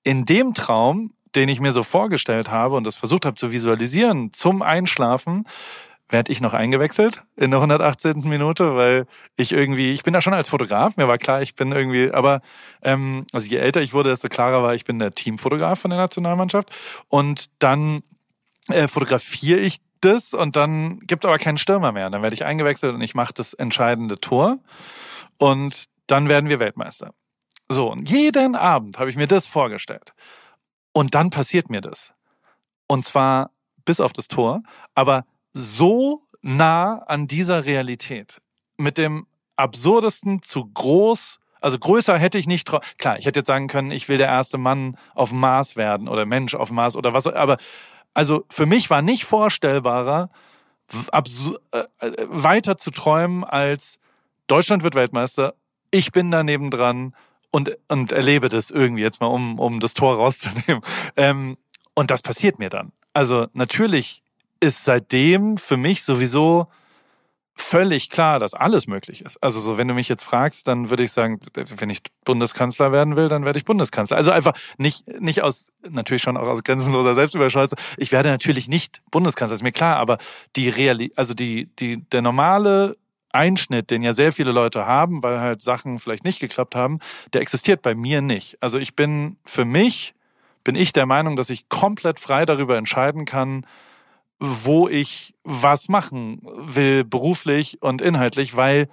[0.03, 4.33] In dem Traum, den ich mir so vorgestellt habe und das versucht habe zu visualisieren
[4.33, 5.47] zum Einschlafen,
[6.09, 8.21] werde ich noch eingewechselt in der 118.
[8.29, 11.73] Minute, weil ich irgendwie, ich bin da schon als Fotograf, mir war klar, ich bin
[11.73, 12.41] irgendwie, aber
[12.83, 15.99] ähm, also je älter ich wurde, desto klarer war, ich bin der Teamfotograf von der
[15.99, 16.71] Nationalmannschaft.
[17.09, 18.03] Und dann
[18.69, 22.11] äh, fotografiere ich das und dann gibt aber keinen Stürmer mehr.
[22.11, 24.59] Dann werde ich eingewechselt und ich mache das entscheidende Tor
[25.39, 27.15] und dann werden wir Weltmeister.
[27.69, 30.13] So, und jeden Abend habe ich mir das vorgestellt.
[30.93, 32.13] Und dann passiert mir das.
[32.87, 33.51] Und zwar
[33.85, 34.63] bis auf das Tor,
[34.95, 38.41] aber so nah an dieser Realität.
[38.77, 43.69] Mit dem absurdesten zu groß, also größer hätte ich nicht, klar, ich hätte jetzt sagen
[43.69, 46.97] können, ich will der erste Mann auf dem Mars werden oder Mensch auf dem Mars
[46.97, 47.57] oder was, aber
[48.13, 50.29] also für mich war nicht vorstellbarer,
[51.73, 51.85] äh,
[52.29, 53.99] weiter zu träumen als
[54.47, 55.55] Deutschland wird Weltmeister,
[55.91, 57.15] ich bin daneben dran
[57.51, 60.83] und, und erlebe das irgendwie jetzt mal, um, um das Tor rauszunehmen.
[61.17, 61.57] Ähm,
[61.95, 62.93] und das passiert mir dann.
[63.13, 64.24] Also natürlich
[64.65, 66.69] ist seitdem für mich sowieso
[67.55, 69.37] völlig klar, dass alles möglich ist.
[69.43, 71.39] Also so, wenn du mich jetzt fragst, dann würde ich sagen,
[71.77, 74.17] wenn ich Bundeskanzler werden will, dann werde ich Bundeskanzler.
[74.17, 77.79] Also einfach nicht nicht aus natürlich schon auch aus grenzenloser Selbstüberschätzung.
[77.97, 80.19] Ich werde natürlich nicht Bundeskanzler, ist mir klar, aber
[80.57, 82.97] die Reali also die die der normale
[83.31, 86.99] Einschnitt, den ja sehr viele Leute haben, weil halt Sachen vielleicht nicht geklappt haben,
[87.33, 88.57] der existiert bei mir nicht.
[88.61, 90.15] Also ich bin für mich
[90.65, 93.67] bin ich der Meinung, dass ich komplett frei darüber entscheiden kann,
[94.45, 98.89] wo ich was machen will, beruflich und inhaltlich, weil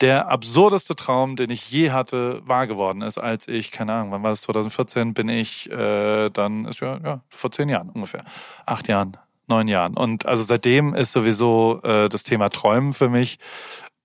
[0.00, 4.22] der absurdeste Traum, den ich je hatte, wahr geworden ist, als ich, keine Ahnung, wann
[4.22, 8.24] war es, 2014, bin ich äh, dann, ist ja, ja, vor zehn Jahren ungefähr,
[8.64, 9.94] acht Jahren, neun Jahren.
[9.94, 13.38] Und also seitdem ist sowieso äh, das Thema Träumen für mich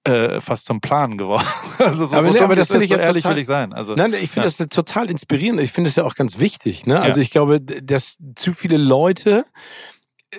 [0.06, 1.48] äh, fast zum Plan geworden.
[1.78, 3.74] Also so, aber, so nee, aber das finde ich so ehrlich total, will ich sein.
[3.74, 4.54] Also nein, ich finde ja.
[4.58, 5.60] das total inspirierend.
[5.60, 6.86] Ich finde es ja auch ganz wichtig.
[6.86, 7.02] Ne?
[7.02, 7.24] Also ja.
[7.24, 9.46] ich glaube, dass zu viele Leute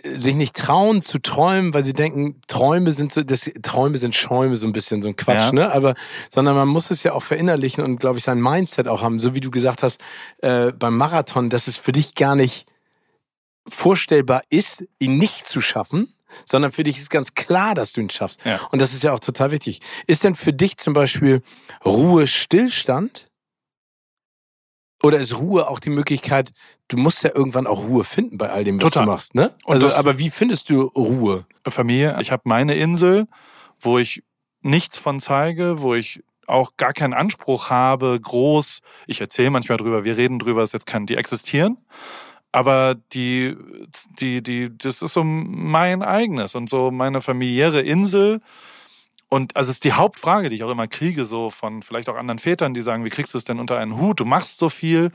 [0.04, 4.56] sich nicht trauen zu träumen, weil sie denken, Träume sind so, das, Träume sind Schäume,
[4.56, 5.52] so ein bisschen so ein Quatsch, ja.
[5.52, 5.72] ne?
[5.72, 5.94] Aber,
[6.30, 9.18] sondern man muss es ja auch verinnerlichen und, glaube ich, sein Mindset auch haben.
[9.18, 10.00] So wie du gesagt hast,
[10.38, 12.66] äh, beim Marathon, dass es für dich gar nicht
[13.68, 18.10] vorstellbar ist, ihn nicht zu schaffen, sondern für dich ist ganz klar, dass du ihn
[18.10, 18.40] schaffst.
[18.44, 18.60] Ja.
[18.70, 19.80] Und das ist ja auch total wichtig.
[20.06, 21.42] Ist denn für dich zum Beispiel
[21.84, 23.28] Ruhe Stillstand?
[25.06, 26.52] Oder ist Ruhe auch die Möglichkeit,
[26.88, 29.04] du musst ja irgendwann auch Ruhe finden bei all dem, was Total.
[29.04, 29.52] du machst, ne?
[29.64, 31.46] Also, aber wie findest du Ruhe?
[31.68, 33.28] Familie, ich habe meine Insel,
[33.78, 34.24] wo ich
[34.62, 38.80] nichts von zeige, wo ich auch gar keinen Anspruch habe, groß.
[39.06, 41.78] Ich erzähle manchmal drüber, wir reden drüber, es jetzt kann die existieren.
[42.50, 43.56] Aber die,
[44.18, 48.40] die, die, das ist so mein eigenes und so meine familiäre Insel.
[49.28, 52.16] Und also es ist die Hauptfrage, die ich auch immer kriege, so von vielleicht auch
[52.16, 54.20] anderen Vätern, die sagen, wie kriegst du es denn unter einen Hut?
[54.20, 55.10] Du machst so viel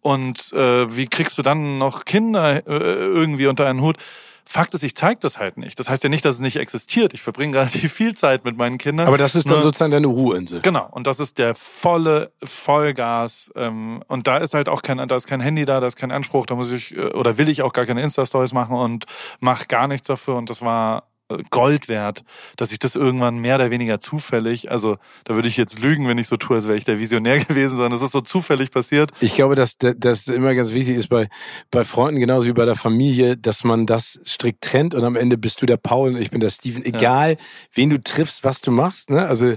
[0.00, 3.98] und äh, wie kriegst du dann noch Kinder äh, irgendwie unter einen Hut?
[4.44, 5.78] Fakt ist, ich zeige das halt nicht.
[5.78, 7.14] Das heißt ja nicht, dass es nicht existiert.
[7.14, 9.06] Ich verbringe relativ viel Zeit mit meinen Kindern.
[9.06, 10.60] Aber das ist dann Nur, sozusagen deine Ruheinsel.
[10.62, 10.88] Genau.
[10.90, 13.52] Und das ist der volle Vollgas.
[13.54, 16.10] Ähm, und da ist halt auch kein, da ist kein Handy da, da ist kein
[16.10, 16.46] Anspruch.
[16.46, 19.04] Da muss ich äh, oder will ich auch gar keine Insta-Stories machen und
[19.38, 20.34] mache gar nichts dafür.
[20.34, 21.04] Und das war
[21.50, 22.24] Gold wert,
[22.56, 26.18] dass ich das irgendwann mehr oder weniger zufällig, also da würde ich jetzt lügen, wenn
[26.18, 29.10] ich so tue, als wäre ich der Visionär gewesen, sondern es ist so zufällig passiert.
[29.20, 31.28] Ich glaube, dass das immer ganz wichtig ist bei,
[31.70, 35.38] bei Freunden genauso wie bei der Familie, dass man das strikt trennt und am Ende
[35.38, 36.84] bist du der Paul und ich bin der Steven.
[36.84, 37.36] Egal, ja.
[37.74, 39.10] wen du triffst, was du machst.
[39.10, 39.26] Ne?
[39.26, 39.54] Also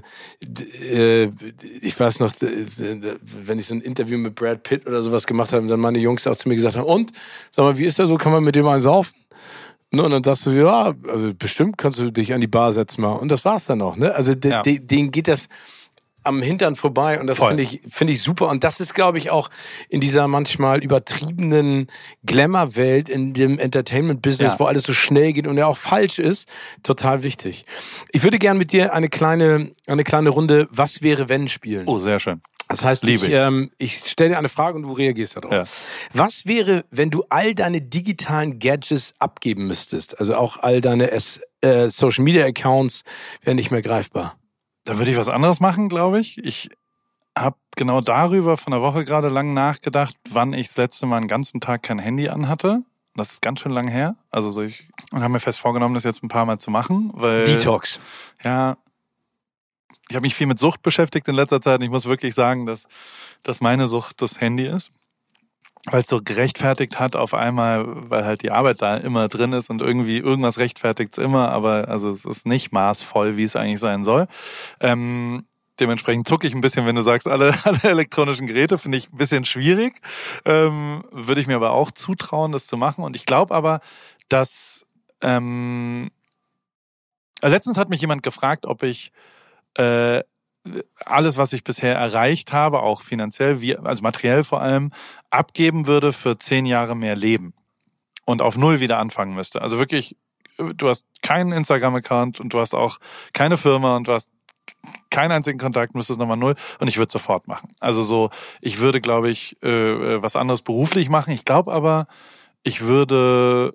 [0.81, 1.29] äh,
[1.81, 5.65] ich weiß noch, wenn ich so ein Interview mit Brad Pitt oder sowas gemacht habe,
[5.67, 7.11] dann meine Jungs auch zu mir gesagt haben, und,
[7.51, 9.15] sag mal, wie ist das so, kann man mit dem einen saufen?
[9.95, 13.01] Ne, und dann sagst du, ja, also bestimmt kannst du dich an die Bar setzen
[13.01, 13.13] mal.
[13.13, 13.95] Und das war's dann noch.
[13.95, 14.13] Ne?
[14.13, 14.61] Also de, ja.
[14.61, 15.47] de, denen geht das
[16.25, 19.29] am Hintern vorbei und das finde ich finde ich super und das ist glaube ich
[19.29, 19.51] auch
[19.89, 21.87] in dieser manchmal übertriebenen
[22.25, 24.59] Glamour-Welt in dem Entertainment-Business, ja.
[24.59, 26.49] wo alles so schnell geht und ja auch falsch ist,
[26.81, 27.67] total wichtig.
[28.11, 31.87] Ich würde gern mit dir eine kleine eine kleine Runde Was wäre wenn spielen.
[31.87, 32.41] Oh, sehr schön.
[32.67, 33.25] Das heißt, Liebe.
[33.25, 35.51] ich, ähm, ich stelle dir eine Frage und du reagierst darauf.
[35.51, 35.63] Ja.
[36.13, 40.19] Was wäre, wenn du all deine digitalen Gadgets abgeben müsstest?
[40.19, 43.03] Also auch all deine S äh, Social Media Accounts
[43.43, 44.35] wären nicht mehr greifbar.
[44.83, 46.43] Da würde ich was anderes machen, glaube ich.
[46.43, 46.69] Ich
[47.37, 51.27] habe genau darüber von der Woche gerade lang nachgedacht, wann ich das letzte Mal einen
[51.27, 52.83] ganzen Tag kein Handy anhatte.
[53.15, 54.15] Das ist ganz schön lang her.
[54.29, 57.11] Also so ich und habe mir fest vorgenommen, das jetzt ein paar Mal zu machen,
[57.13, 57.99] weil Detox.
[58.43, 58.77] Ja,
[60.09, 62.65] ich habe mich viel mit Sucht beschäftigt in letzter Zeit und ich muss wirklich sagen,
[62.65, 62.87] dass,
[63.43, 64.91] dass meine Sucht das Handy ist.
[65.87, 69.69] Weil es so gerechtfertigt hat auf einmal, weil halt die Arbeit da immer drin ist
[69.69, 73.79] und irgendwie irgendwas rechtfertigt es immer, aber also es ist nicht maßvoll, wie es eigentlich
[73.79, 74.25] sein soll.
[74.79, 75.45] Ähm,
[75.79, 79.17] dementsprechend zucke ich ein bisschen, wenn du sagst, alle, alle elektronischen Geräte finde ich ein
[79.17, 80.01] bisschen schwierig.
[80.43, 83.03] Ähm, Würde ich mir aber auch zutrauen, das zu machen.
[83.03, 83.79] Und ich glaube aber,
[84.27, 84.87] dass
[85.21, 86.09] ähm,
[87.43, 89.11] letztens hat mich jemand gefragt, ob ich
[89.77, 90.23] äh,
[91.05, 94.91] alles, was ich bisher erreicht habe, auch finanziell, wie, also materiell vor allem,
[95.29, 97.53] abgeben würde für zehn Jahre mehr Leben
[98.25, 99.61] und auf Null wieder anfangen müsste.
[99.61, 100.17] Also wirklich,
[100.57, 102.97] du hast keinen Instagram-Account und du hast auch
[103.33, 104.29] keine Firma und du hast
[105.11, 107.69] keinen einzigen Kontakt, müsstest nochmal null und ich würde sofort machen.
[107.79, 111.31] Also so, ich würde, glaube ich, äh, äh, was anderes beruflich machen.
[111.31, 112.07] Ich glaube aber,
[112.63, 113.73] ich würde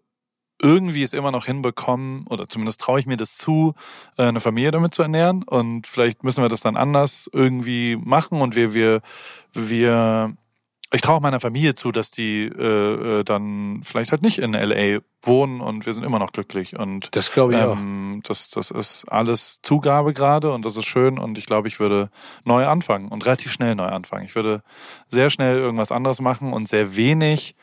[0.60, 3.74] irgendwie es immer noch hinbekommen, oder zumindest traue ich mir das zu,
[4.16, 5.42] äh, eine Familie damit zu ernähren.
[5.42, 8.40] Und vielleicht müssen wir das dann anders irgendwie machen.
[8.40, 9.00] Und wir, wir,
[9.52, 10.34] wir,
[10.92, 15.00] ich traue meiner Familie zu, dass die äh, äh dann vielleicht halt nicht in LA
[15.22, 16.78] wohnen und wir sind immer noch glücklich.
[16.78, 18.28] Und das glaube ich ähm, auch.
[18.28, 21.18] Das, das ist alles Zugabe gerade und das ist schön.
[21.18, 22.10] Und ich glaube, ich würde
[22.44, 24.26] neu anfangen und relativ schnell neu anfangen.
[24.26, 24.62] Ich würde
[25.08, 27.54] sehr schnell irgendwas anderes machen und sehr wenig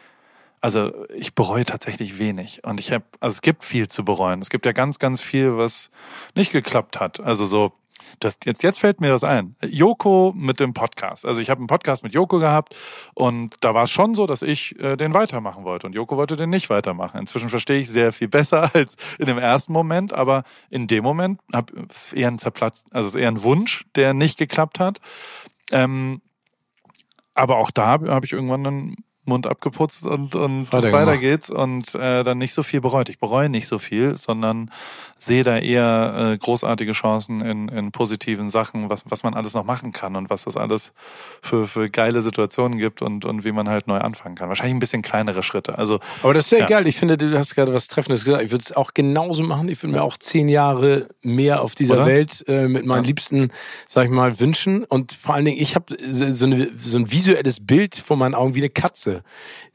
[0.61, 2.63] also ich bereue tatsächlich wenig.
[2.63, 4.41] Und ich habe, also es gibt viel zu bereuen.
[4.41, 5.89] Es gibt ja ganz, ganz viel, was
[6.35, 7.19] nicht geklappt hat.
[7.19, 7.73] Also so,
[8.19, 9.55] das, jetzt, jetzt fällt mir das ein.
[9.63, 11.25] Joko mit dem Podcast.
[11.25, 12.75] Also ich habe einen Podcast mit Joko gehabt
[13.13, 16.35] und da war es schon so, dass ich äh, den weitermachen wollte und Joko wollte
[16.35, 17.19] den nicht weitermachen.
[17.19, 21.39] Inzwischen verstehe ich sehr viel besser als in dem ersten Moment, aber in dem Moment
[21.53, 24.99] hab, ist eher ein Zerplatz, also ist eher ein Wunsch, der nicht geklappt hat.
[25.71, 26.21] Ähm,
[27.35, 28.95] aber auch da habe ich irgendwann dann
[29.27, 33.09] Mund abgeputzt und, und weiter, weiter geht's und äh, dann nicht so viel bereut.
[33.09, 34.71] Ich bereue nicht so viel, sondern
[35.19, 39.63] sehe da eher äh, großartige Chancen in, in positiven Sachen, was, was man alles noch
[39.63, 40.93] machen kann und was das alles
[41.41, 44.49] für, für geile Situationen gibt und, und wie man halt neu anfangen kann.
[44.49, 45.77] Wahrscheinlich ein bisschen kleinere Schritte.
[45.77, 46.65] Also, Aber das ist ja, ja.
[46.65, 46.87] egal.
[46.87, 48.43] Ich finde, du hast gerade was Treffendes gesagt.
[48.43, 49.69] Ich würde es auch genauso machen.
[49.69, 52.05] Ich würde mir auch zehn Jahre mehr auf dieser Oder?
[52.05, 53.07] Welt äh, mit meinen ja.
[53.07, 53.51] Liebsten,
[53.85, 54.83] sag ich mal, wünschen.
[54.83, 58.55] Und vor allen Dingen, ich habe so, eine, so ein visuelles Bild vor meinen Augen
[58.55, 59.16] wie eine Katze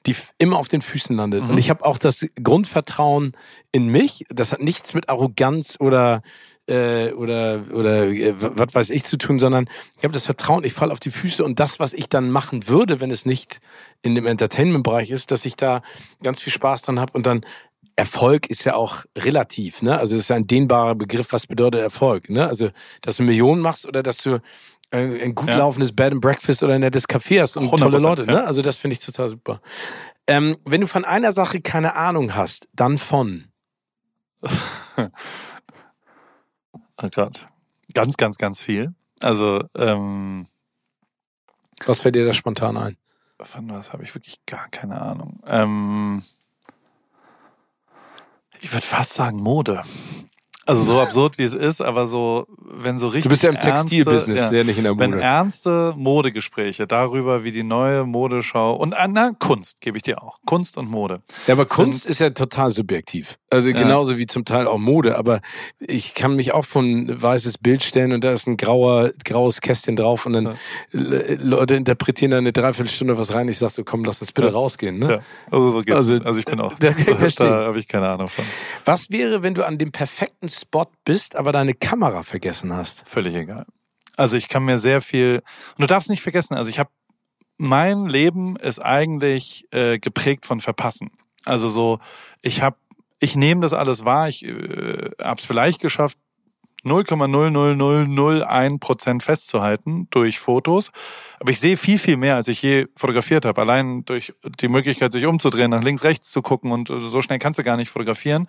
[0.06, 1.44] die immer auf den Füßen landet.
[1.44, 1.50] Mhm.
[1.50, 3.32] Und ich habe auch das Grundvertrauen
[3.72, 4.24] in mich.
[4.28, 6.22] Das hat nichts mit Arroganz oder
[6.68, 10.72] äh, oder oder äh, was weiß ich zu tun, sondern ich habe das Vertrauen, ich
[10.72, 13.60] falle auf die Füße und das, was ich dann machen würde, wenn es nicht
[14.02, 15.82] in dem Entertainment-Bereich ist, dass ich da
[16.22, 17.44] ganz viel Spaß dran habe und dann
[17.94, 19.98] Erfolg ist ja auch relativ, ne?
[19.98, 22.46] Also es ist ja ein dehnbarer Begriff, was bedeutet Erfolg, ne?
[22.46, 22.70] Also,
[23.02, 24.40] dass du Millionen machst oder dass du
[24.92, 25.56] ein, ein gut ja.
[25.56, 28.26] laufendes Bed and Breakfast oder ein nettes Café hast und tolle Leute.
[28.26, 28.44] Ne?
[28.44, 29.60] Also das finde ich total super.
[30.26, 33.48] Ähm, wenn du von einer Sache keine Ahnung hast, dann von.
[34.42, 35.08] oh
[37.10, 37.46] Gott.
[37.94, 38.94] Ganz, ganz, ganz viel.
[39.20, 40.46] Also, ähm,
[41.86, 42.96] Was fällt dir da spontan ein?
[43.40, 45.40] Von was habe ich wirklich gar keine Ahnung.
[45.46, 46.22] Ähm,
[48.60, 49.82] ich würde fast sagen Mode.
[50.64, 53.24] Also so absurd wie es ist, aber so, wenn so richtig.
[53.24, 55.22] Du bist ja im Textilbusiness, ja nicht in der Wenn Mode.
[55.22, 60.38] ernste Modegespräche darüber, wie die neue Modeschau und ah, na, Kunst gebe ich dir auch.
[60.46, 61.22] Kunst und Mode.
[61.46, 63.38] Ja, aber Kunst ist ja total subjektiv.
[63.50, 63.76] Also Ja.
[63.76, 65.16] genauso wie zum Teil auch Mode.
[65.18, 65.40] Aber
[65.80, 69.60] ich kann mich auch von ein weißes Bild stellen und da ist ein grauer, graues
[69.60, 70.54] Kästchen drauf und dann Ja.
[70.92, 73.48] Le- Leute interpretieren da eine Dreiviertelstunde was rein.
[73.48, 74.54] Ich sag so, komm, lass uns bitte Ja.
[74.54, 74.98] rausgehen.
[74.98, 75.22] Ne?
[75.50, 75.96] Also so geht's.
[75.96, 76.74] Also, Also, ich bin auch.
[76.78, 76.90] da.
[77.42, 78.44] Da habe ich keine Ahnung von.
[78.84, 83.08] Was wäre, wenn du an dem perfekten Spot bist, aber deine Kamera vergessen hast?
[83.08, 83.66] Völlig egal.
[84.16, 85.42] Also ich kann mir sehr viel.
[85.76, 86.90] Und du darfst nicht vergessen, also ich habe
[87.58, 91.10] mein Leben ist eigentlich äh, geprägt von Verpassen.
[91.44, 92.00] Also so,
[92.40, 92.76] ich habe,
[93.20, 94.28] ich nehme das alles wahr.
[94.28, 96.18] Ich äh, habe es vielleicht geschafft,
[96.84, 100.90] 0,00001 Prozent festzuhalten durch Fotos.
[101.38, 103.60] Aber ich sehe viel, viel mehr, als ich je fotografiert habe.
[103.60, 107.58] Allein durch die Möglichkeit, sich umzudrehen, nach links, rechts zu gucken und so schnell kannst
[107.58, 108.48] du gar nicht fotografieren.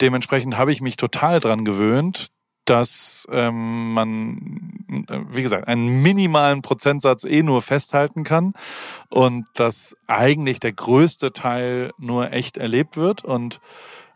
[0.00, 2.30] Dementsprechend habe ich mich total dran gewöhnt,
[2.64, 8.54] dass ähm, man, äh, wie gesagt, einen minimalen Prozentsatz eh nur festhalten kann
[9.08, 13.60] und dass eigentlich der größte Teil nur echt erlebt wird und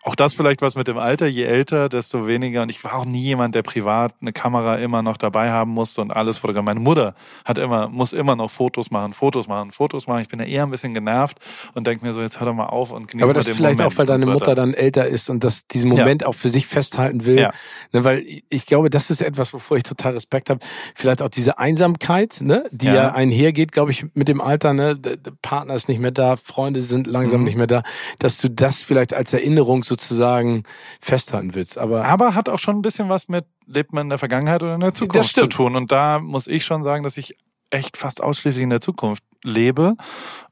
[0.06, 1.26] auch das vielleicht was mit dem Alter.
[1.26, 2.62] Je älter, desto weniger.
[2.62, 6.00] Und ich war auch nie jemand, der privat eine Kamera immer noch dabei haben musste
[6.00, 6.64] und alles fotografieren.
[6.64, 7.14] Meine Mutter
[7.44, 10.22] hat immer, muss immer noch Fotos machen, Fotos machen, Fotos machen.
[10.22, 11.38] Ich bin ja eher ein bisschen genervt
[11.74, 13.50] und denke mir so, jetzt hör doch mal auf und genieß aber mal das den
[13.50, 16.24] ist vielleicht Moment auch, weil deine so Mutter dann älter ist und das diesen Moment
[16.24, 17.40] auch für sich festhalten will.
[17.40, 17.50] Ja.
[17.92, 20.60] Ne, weil ich glaube, das ist etwas, wovor ich total Respekt habe.
[20.94, 23.12] Vielleicht auch diese Einsamkeit, ne, die ja, Ja.
[23.12, 24.72] einhergeht, glaube ich, mit dem Alter.
[24.72, 27.44] Ne, der, Partner ist nicht mehr da, Freunde sind langsam Mhm.
[27.44, 27.82] nicht mehr da,
[28.20, 30.62] dass du das vielleicht als Erinnerung sozusagen
[31.00, 31.78] festhalten willst.
[31.78, 34.74] Aber Aber hat auch schon ein bisschen was mit, lebt man in der Vergangenheit oder
[34.74, 35.76] in der Zukunft zu tun.
[35.76, 37.36] Und da muss ich schon sagen, dass ich
[37.70, 39.94] echt fast ausschließlich in der Zukunft lebe.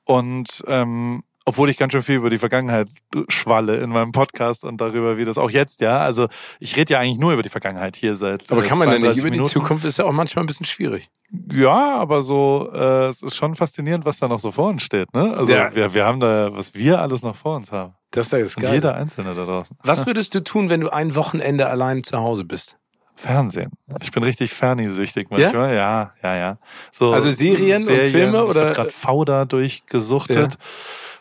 [0.04, 2.88] Und ähm, obwohl ich ganz schön viel über die Vergangenheit
[3.28, 5.98] schwalle in meinem Podcast und darüber, wie das auch jetzt, ja.
[5.98, 6.28] Also
[6.58, 8.50] ich rede ja eigentlich nur über die Vergangenheit hier seit.
[8.50, 9.50] aber äh, kann man denn nicht 32 über die Minuten.
[9.50, 11.10] Zukunft ist ja auch manchmal ein bisschen schwierig.
[11.52, 15.12] Ja, aber so, äh, es ist schon faszinierend, was da noch so vor uns steht,
[15.14, 15.34] ne?
[15.36, 15.74] Also Ja.
[15.74, 17.94] wir, wir haben da, was wir alles noch vor uns haben.
[18.14, 18.74] Das ist ja geil.
[18.74, 19.76] jeder Einzelne da draußen.
[19.82, 22.76] Was würdest du tun, wenn du ein Wochenende allein zu Hause bist?
[23.16, 23.70] Fernsehen.
[24.02, 25.74] Ich bin richtig Fernsehsüchtig manchmal.
[25.74, 26.58] Ja, ja, ja.
[26.92, 30.56] So Also Serien und Filme Ich oder- habe gerade Fauda durchgesuchtet,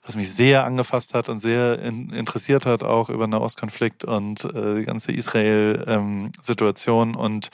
[0.05, 4.43] was mich sehr angefasst hat und sehr in, interessiert hat, auch über den Ostkonflikt und
[4.43, 7.49] äh, die ganze Israel-Situation und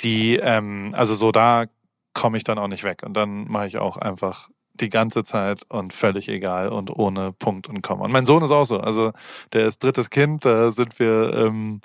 [0.00, 1.64] die, ähm, also so da
[2.14, 4.48] komme ich dann auch nicht weg und dann mache ich auch einfach
[4.82, 8.04] die ganze Zeit und völlig egal und ohne Punkt und Komma.
[8.04, 8.78] Und mein Sohn ist auch so.
[8.78, 9.12] Also
[9.52, 11.80] der ist drittes Kind, da sind wir ähm,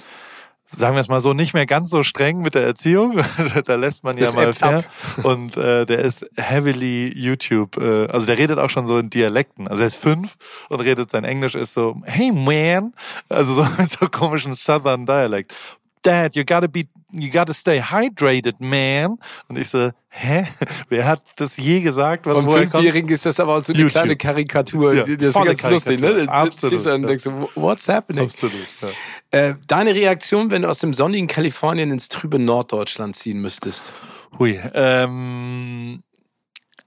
[0.67, 3.21] sagen wir es mal so, nicht mehr ganz so streng mit der Erziehung.
[3.65, 4.79] da lässt man ja Das mal ebbt fair.
[4.79, 4.85] ab.
[5.23, 9.67] Und äh, der ist heavily YouTube, äh, also der redet auch schon so in Dialekten.
[9.67, 10.35] Also er ist fünf
[10.69, 12.93] und redet, sein Englisch ist so, hey man,
[13.29, 15.53] also so mit so komischen Southern Dialekt.
[16.03, 19.17] Dad, you gotta be, you gotta stay hydrated, man.
[19.47, 20.47] Und ich so, hä?
[20.89, 22.25] Wer hat das je gesagt?
[22.25, 22.49] Was Vom?
[22.49, 23.93] Fünfjährigen ist das aber auch so eine YouTube.
[23.93, 24.93] kleine Karikatur.
[24.93, 26.07] Ja, das ist ganz lustig, ne?
[26.07, 26.25] Karikatur.
[26.25, 28.25] Da und Absolut, denkst so, what's happening?
[28.25, 28.89] Absolut, ja.
[29.39, 33.91] Äh, deine Reaktion, wenn du aus dem sonnigen Kalifornien ins trübe Norddeutschland ziehen müsstest?
[34.37, 34.59] Hui.
[34.73, 36.03] Ähm,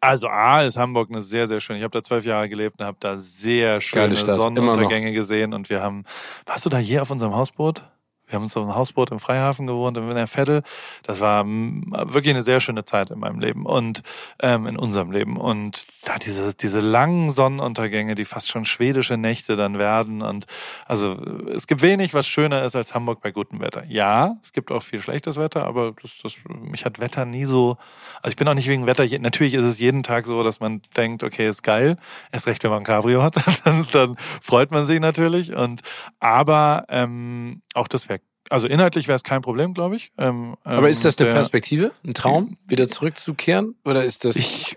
[0.01, 1.79] also A ist Hamburg eine sehr, sehr schöne.
[1.79, 4.15] Ich habe da zwölf Jahre gelebt und habe da sehr schöne.
[4.17, 5.53] Sonnenuntergänge gesehen.
[5.53, 6.05] Und wir haben,
[6.47, 7.83] warst du da je auf unserem Hausboot?
[8.31, 10.63] Wir haben auf einem Hausboot im Freihafen gewohnt, in der Veddel.
[11.03, 14.03] Das war mm, wirklich eine sehr schöne Zeit in meinem Leben und
[14.41, 15.37] ähm, in unserem Leben.
[15.37, 20.23] Und da diese, diese langen Sonnenuntergänge, die fast schon schwedische Nächte dann werden.
[20.23, 20.47] Und
[20.87, 21.15] also
[21.55, 23.85] es gibt wenig, was schöner ist als Hamburg bei gutem Wetter.
[23.89, 27.77] Ja, es gibt auch viel schlechtes Wetter, aber das, das, mich hat Wetter nie so.
[28.23, 29.05] Also ich bin auch nicht wegen Wetter.
[29.19, 31.97] Natürlich ist es jeden Tag so, dass man denkt, okay, ist geil.
[32.31, 35.55] Erst recht, wenn man ein Cabrio hat, dann, dann freut man sich natürlich.
[35.55, 35.81] Und
[36.21, 38.20] aber ähm, auch das wäre
[38.51, 40.13] also inhaltlich wäre es kein Problem, glaube ich.
[40.19, 43.77] Ähm, Aber ist das eine der- Perspektive, ein Traum, wieder zurückzukehren?
[43.85, 44.37] Oder ist das...
[44.37, 44.77] Ich,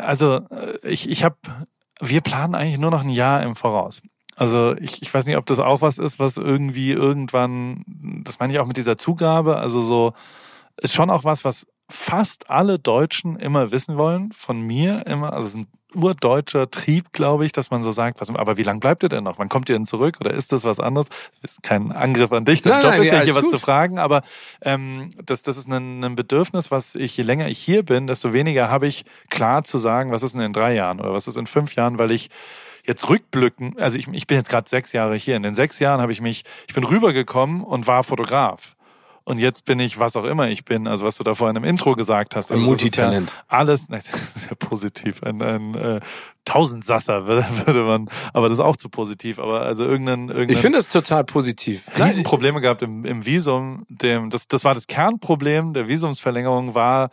[0.00, 1.36] also äh, ich, ich habe,
[2.00, 4.00] wir planen eigentlich nur noch ein Jahr im Voraus.
[4.36, 7.84] Also ich, ich weiß nicht, ob das auch was ist, was irgendwie irgendwann,
[8.24, 10.12] das meine ich auch mit dieser Zugabe, also so,
[10.76, 15.46] ist schon auch was, was fast alle Deutschen immer wissen wollen, von mir immer, also
[15.46, 18.80] es ist ein urdeutscher Trieb, glaube ich, dass man so sagt, was, aber wie lange
[18.80, 19.38] bleibt ihr denn noch?
[19.38, 20.16] Wann kommt ihr denn zurück?
[20.20, 21.08] Oder ist das was anderes?
[21.40, 23.42] Das ist kein Angriff an dich, dein Nein, Job nein, ist ja, ja, hier was
[23.42, 23.52] gut.
[23.52, 24.22] zu fragen, aber
[24.62, 28.32] ähm, das, das ist ein, ein Bedürfnis, was ich, je länger ich hier bin, desto
[28.32, 31.36] weniger habe ich klar zu sagen, was ist denn in drei Jahren oder was ist
[31.36, 32.30] in fünf Jahren, weil ich
[32.86, 35.36] jetzt rückblicken, also ich, ich bin jetzt gerade sechs Jahre hier.
[35.36, 38.76] In den sechs Jahren habe ich mich, ich bin rübergekommen und war Fotograf.
[39.24, 41.64] Und jetzt bin ich, was auch immer ich bin, also was du da vorhin im
[41.64, 42.50] Intro gesagt hast.
[42.50, 43.30] Ein Also ist Multitalent.
[43.50, 46.00] Ja alles, nein, sehr positiv, ein, ein äh,
[46.44, 50.58] Tausendsasser würde würde man, aber das ist auch zu positiv, aber also irgendein, irgendein Ich
[50.58, 51.86] finde das total positiv.
[51.98, 53.86] Riesenprobleme gehabt im, im Visum.
[53.88, 57.08] Dem, das, das war das Kernproblem der Visumsverlängerung war,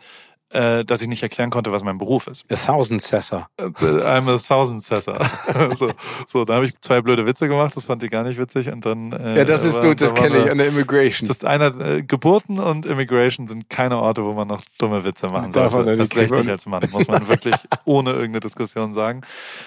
[0.84, 2.44] dass ich nicht erklären konnte, was mein Beruf ist.
[2.50, 3.48] A thousand Sessa.
[3.58, 5.18] Äh, I'm a thousand sesser.
[5.76, 5.90] so,
[6.26, 8.68] so, da habe ich zwei blöde Witze gemacht, das fand die gar nicht witzig.
[8.70, 11.26] Und dann, äh, Ja, das ist du, das da kenne ich an der Immigration.
[11.28, 15.28] Das ist einer, äh, Geburten und Immigration sind keine Orte, wo man noch dumme Witze
[15.28, 15.92] machen Darf sollte.
[15.92, 16.42] da Das recht kriegen.
[16.42, 19.22] nicht als Mann, muss man wirklich ohne irgendeine Diskussion sagen.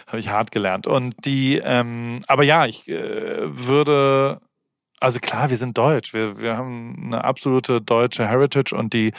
[0.08, 0.88] Habe ich hart gelernt.
[0.88, 4.40] Und die, ähm, aber ja, ich äh, würde,
[5.00, 6.14] also klar, wir sind deutsch.
[6.14, 9.12] Wir, wir haben eine absolute deutsche Heritage und die,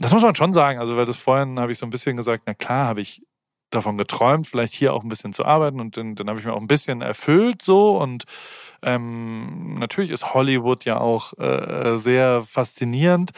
[0.00, 2.44] das muss man schon sagen, also weil das vorhin habe ich so ein bisschen gesagt,
[2.46, 3.22] na klar, habe ich
[3.70, 6.52] davon geträumt, vielleicht hier auch ein bisschen zu arbeiten und dann, dann habe ich mir
[6.52, 8.24] auch ein bisschen erfüllt so und
[8.82, 13.30] ähm, natürlich ist Hollywood ja auch äh, sehr faszinierend.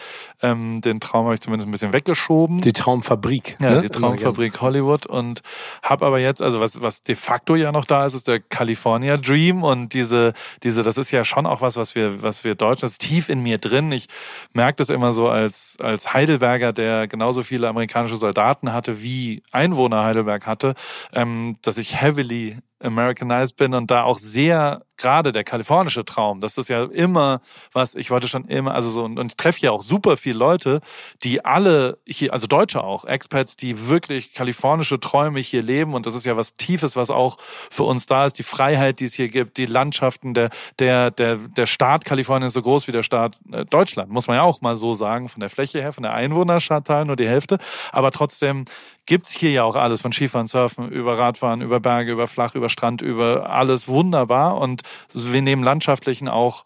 [0.43, 2.61] Ähm, den Traum habe ich zumindest ein bisschen weggeschoben.
[2.61, 3.57] Die Traumfabrik.
[3.61, 3.83] Ja, ne?
[3.83, 5.43] die Traumfabrik Hollywood und
[5.83, 9.17] habe aber jetzt, also was, was de facto ja noch da ist, ist der California
[9.17, 10.33] Dream und diese,
[10.63, 13.29] diese, das ist ja schon auch was, was wir, was wir Deutschen, das ist tief
[13.29, 13.91] in mir drin.
[13.93, 14.09] Ich
[14.53, 20.05] merke das immer so als, als Heidelberger, der genauso viele amerikanische Soldaten hatte, wie Einwohner
[20.05, 20.75] Heidelberg hatte,
[21.13, 26.57] ähm, dass ich heavily Americanized bin und da auch sehr gerade der kalifornische Traum, das
[26.57, 27.41] ist ja immer
[27.73, 30.39] was, ich wollte schon immer, also so, und, und ich treffe ja auch super viele
[30.39, 30.81] Leute,
[31.25, 36.15] die alle hier, also Deutsche auch, Expats, die wirklich kalifornische Träume hier leben und das
[36.15, 37.37] ist ja was Tiefes, was auch
[37.71, 41.37] für uns da ist, die Freiheit, die es hier gibt, die Landschaften, der, der, der,
[41.37, 44.61] der Staat Kalifornien ist so groß wie der Staat äh, Deutschland, muss man ja auch
[44.61, 47.59] mal so sagen, von der Fläche her, von der Einwohnerzahl nur die Hälfte,
[47.91, 48.67] aber trotzdem
[49.07, 52.69] gibt's hier ja auch alles, von Skifahren, Surfen, über Radfahren, über Berge, über Flach, über
[52.69, 54.83] Strand, über alles wunderbar und
[55.13, 56.65] wir nehmen landschaftlichen auch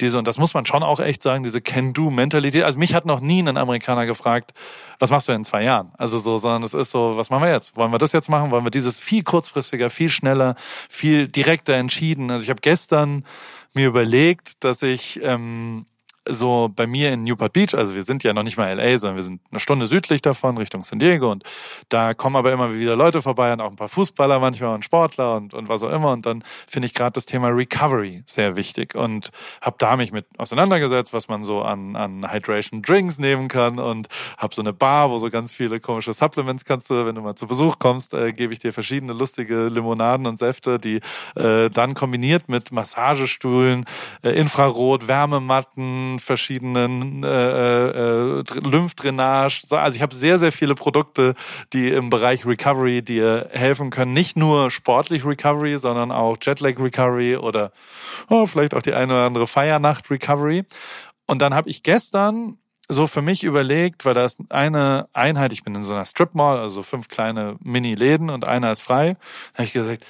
[0.00, 2.62] diese, und das muss man schon auch echt sagen, diese Can-Do-Mentalität.
[2.62, 4.52] Also mich hat noch nie ein Amerikaner gefragt,
[5.00, 5.92] was machst du in zwei Jahren?
[5.98, 7.76] Also so, sondern es ist so, was machen wir jetzt?
[7.76, 8.52] Wollen wir das jetzt machen?
[8.52, 10.54] Wollen wir dieses viel kurzfristiger, viel schneller,
[10.88, 12.30] viel direkter entschieden?
[12.30, 13.24] Also ich habe gestern
[13.74, 15.84] mir überlegt, dass ich ähm,
[16.28, 19.16] so bei mir in Newport Beach, also wir sind ja noch nicht mal LA, sondern
[19.16, 21.44] wir sind eine Stunde südlich davon, Richtung San Diego und
[21.88, 25.36] da kommen aber immer wieder Leute vorbei und auch ein paar Fußballer manchmal und Sportler
[25.36, 28.94] und, und was auch immer und dann finde ich gerade das Thema Recovery sehr wichtig
[28.94, 33.78] und habe da mich mit auseinandergesetzt, was man so an, an Hydration Drinks nehmen kann
[33.78, 37.22] und habe so eine Bar, wo so ganz viele komische Supplements kannst du, wenn du
[37.22, 41.00] mal zu Besuch kommst, äh, gebe ich dir verschiedene lustige Limonaden und Säfte, die
[41.36, 43.84] äh, dann kombiniert mit Massagestühlen,
[44.22, 49.62] äh, Infrarot, Wärmematten, verschiedenen äh, äh, Dr- Lymphdrainage.
[49.64, 51.34] So, Also ich habe sehr, sehr viele Produkte,
[51.72, 54.12] die im Bereich Recovery dir helfen können.
[54.12, 57.72] Nicht nur sportlich Recovery, sondern auch Jetlag Recovery oder
[58.28, 60.64] oh, vielleicht auch die eine oder andere Feiernacht Recovery.
[61.26, 62.58] Und dann habe ich gestern
[62.88, 66.34] so für mich überlegt, weil da ist eine Einheit, ich bin in so einer Strip
[66.34, 69.16] Mall, also fünf kleine Mini-Läden und einer ist frei,
[69.54, 70.06] habe ich gesagt,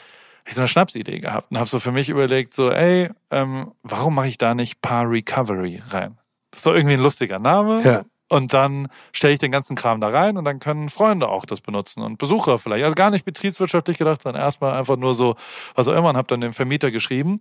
[0.49, 4.15] ich so eine Schnapsidee gehabt und habe so für mich überlegt, so, ey, ähm, warum
[4.15, 6.19] mache ich da nicht Paar Recovery rein?
[6.51, 7.83] Das ist doch irgendwie ein lustiger Name.
[7.85, 8.05] Ja.
[8.31, 11.61] Und dann stelle ich den ganzen Kram da rein und dann können Freunde auch das
[11.61, 12.85] benutzen und Besucher vielleicht.
[12.85, 15.37] Also gar nicht betriebswirtschaftlich gedacht, sondern erstmal einfach nur so,
[15.75, 17.41] was auch immer und habe dann dem Vermieter geschrieben.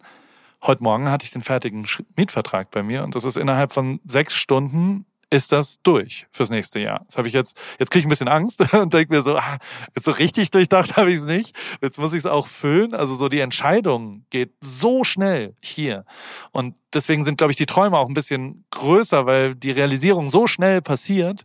[0.63, 1.85] Heute Morgen hatte ich den fertigen
[2.15, 6.79] Mietvertrag bei mir und das ist innerhalb von sechs Stunden ist das durch fürs nächste
[6.79, 7.03] Jahr.
[7.07, 9.57] Das habe ich jetzt, jetzt kriege ich ein bisschen Angst und denke mir so, ah,
[9.95, 11.55] jetzt so richtig durchdacht habe ich es nicht.
[11.81, 12.93] Jetzt muss ich es auch füllen.
[12.93, 16.05] Also so die Entscheidung geht so schnell hier.
[16.51, 20.47] Und deswegen sind, glaube ich, die Träume auch ein bisschen größer, weil die Realisierung so
[20.47, 21.43] schnell passiert,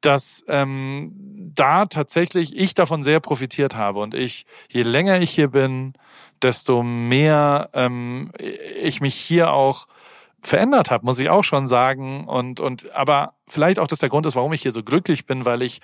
[0.00, 1.12] dass ähm,
[1.54, 4.00] da tatsächlich ich davon sehr profitiert habe.
[4.00, 5.94] Und ich, je länger ich hier bin,
[6.42, 8.30] desto mehr ähm,
[8.80, 9.86] ich mich hier auch
[10.42, 12.26] verändert habe, muss ich auch schon sagen.
[12.26, 15.44] Und, und aber vielleicht auch das der Grund ist, warum ich hier so glücklich bin,
[15.44, 15.80] weil ich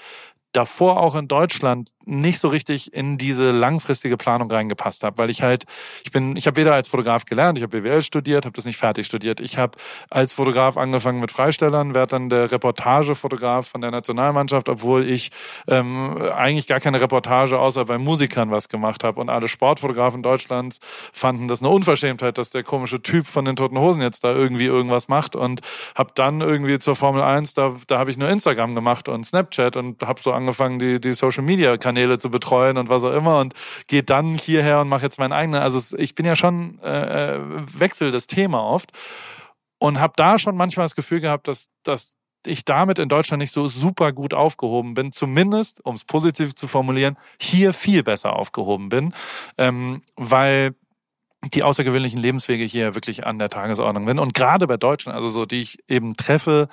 [0.53, 5.43] davor auch in Deutschland nicht so richtig in diese langfristige Planung reingepasst habe, weil ich
[5.43, 5.65] halt,
[6.05, 8.77] ich bin, ich habe weder als Fotograf gelernt, ich habe BWL studiert, habe das nicht
[8.77, 9.41] fertig studiert.
[9.41, 9.79] Ich habe
[10.11, 15.31] als Fotograf angefangen mit Freistellern, werde dann der Reportagefotograf von der Nationalmannschaft, obwohl ich
[15.69, 20.81] ähm, eigentlich gar keine Reportage außer bei Musikern was gemacht habe und alle Sportfotografen Deutschlands
[21.13, 24.67] fanden das eine Unverschämtheit, dass der komische Typ von den Toten Hosen jetzt da irgendwie
[24.67, 25.61] irgendwas macht und
[25.95, 29.77] habe dann irgendwie zur Formel 1, da, da habe ich nur Instagram gemacht und Snapchat
[29.77, 33.39] und habe so angefangen, die, die Social Media Kanäle zu betreuen und was auch immer
[33.39, 33.55] und
[33.87, 35.63] gehe dann hierher und mache jetzt meinen eigenen.
[35.63, 37.41] Also ich bin ja schon äh, äh,
[37.79, 38.93] wechsel das Thema oft
[39.79, 42.17] und habe da schon manchmal das Gefühl gehabt, dass, dass
[42.47, 46.67] ich damit in Deutschland nicht so super gut aufgehoben bin, zumindest, um es positiv zu
[46.69, 49.15] formulieren, hier viel besser aufgehoben bin,
[49.59, 50.75] ähm, weil
[51.45, 54.19] die außergewöhnlichen Lebenswege hier wirklich an der Tagesordnung sind.
[54.19, 56.69] Und gerade bei Deutschen, also so, die ich eben treffe,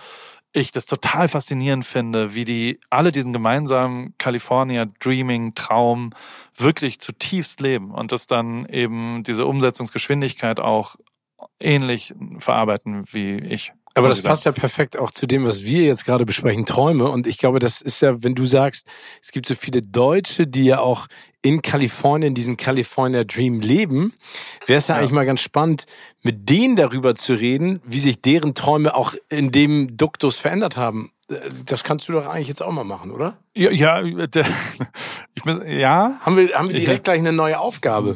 [0.52, 6.12] ich das total faszinierend finde, wie die alle diesen gemeinsamen California Dreaming Traum
[6.56, 10.96] wirklich zutiefst leben und das dann eben diese Umsetzungsgeschwindigkeit auch
[11.60, 13.74] ähnlich verarbeiten wie ich.
[13.96, 17.10] Aber das passt ja perfekt auch zu dem, was wir jetzt gerade besprechen, Träume.
[17.10, 18.86] Und ich glaube, das ist ja, wenn du sagst,
[19.22, 21.08] es gibt so viele Deutsche, die ja auch
[21.42, 24.14] in Kalifornien diesen California Dream leben,
[24.68, 25.86] wäre es ja, ja, eigentlich mal ganz spannend,
[26.22, 31.12] mit denen darüber zu reden, wie sich deren Träume auch in dem Duktus verändert haben.
[31.66, 33.38] Das kannst du doch eigentlich jetzt auch mal machen, oder?
[33.60, 34.02] Ja, ja,
[35.36, 36.18] ich bin, ja.
[36.22, 37.14] Haben wir, haben wir direkt ja.
[37.14, 38.16] gleich eine neue Aufgabe?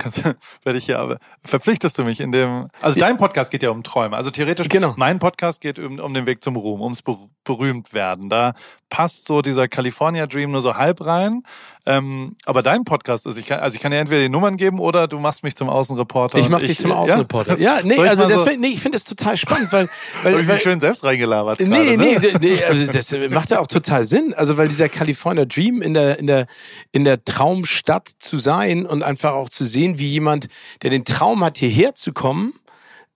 [0.63, 3.07] Werde ich ja, verpflichtest du mich in dem, also ja.
[3.07, 4.15] dein Podcast geht ja um Träume.
[4.15, 4.93] Also theoretisch, genau.
[4.95, 7.03] mein Podcast geht um, um den Weg zum Ruhm, ums
[7.43, 8.29] berühmt werden.
[8.29, 8.53] Da
[8.89, 11.43] passt so dieser California Dream nur so halb rein.
[11.85, 14.79] Ähm, aber dein Podcast ist, ich kann, also ich kann dir entweder die Nummern geben
[14.79, 16.37] oder du machst mich zum Außenreporter.
[16.37, 17.59] Ich mach dich zum Außenreporter.
[17.59, 19.89] Ja, ja nee, also das, so nee, ich finde das total spannend, weil,
[20.23, 21.59] weil, weil, weil schön selbst reingelabert.
[21.59, 22.39] Nee, gerade, nee, ne?
[22.39, 24.33] nee, also das macht ja auch total Sinn.
[24.35, 26.47] Also weil dieser California Dream in der in der
[26.91, 30.47] in der Traumstadt zu sein und einfach auch zu sehen, wie jemand,
[30.81, 32.53] der den Traum hat, hierher zu kommen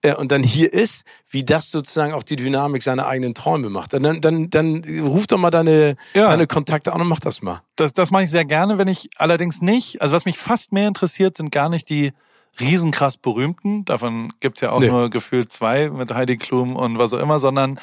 [0.02, 3.92] äh, und dann hier ist, wie das sozusagen auch die Dynamik seiner eigenen Träume macht.
[3.92, 6.28] Dann, dann, dann ruf doch mal deine, ja.
[6.28, 7.62] deine Kontakte an und mach das mal.
[7.76, 10.88] Das, das mache ich sehr gerne, wenn ich allerdings nicht, also was mich fast mehr
[10.88, 12.12] interessiert, sind gar nicht die
[12.60, 14.88] riesenkrass berühmten, davon gibt's ja auch nee.
[14.88, 17.78] nur gefühlt zwei mit Heidi Klum und was auch immer, sondern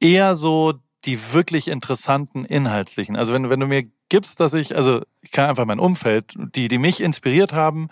[0.00, 0.74] eher so
[1.04, 3.16] die wirklich interessanten inhaltlichen.
[3.16, 6.68] Also wenn, wenn du mir gibst, dass ich, also ich kann einfach mein Umfeld, die,
[6.68, 7.88] die mich inspiriert haben,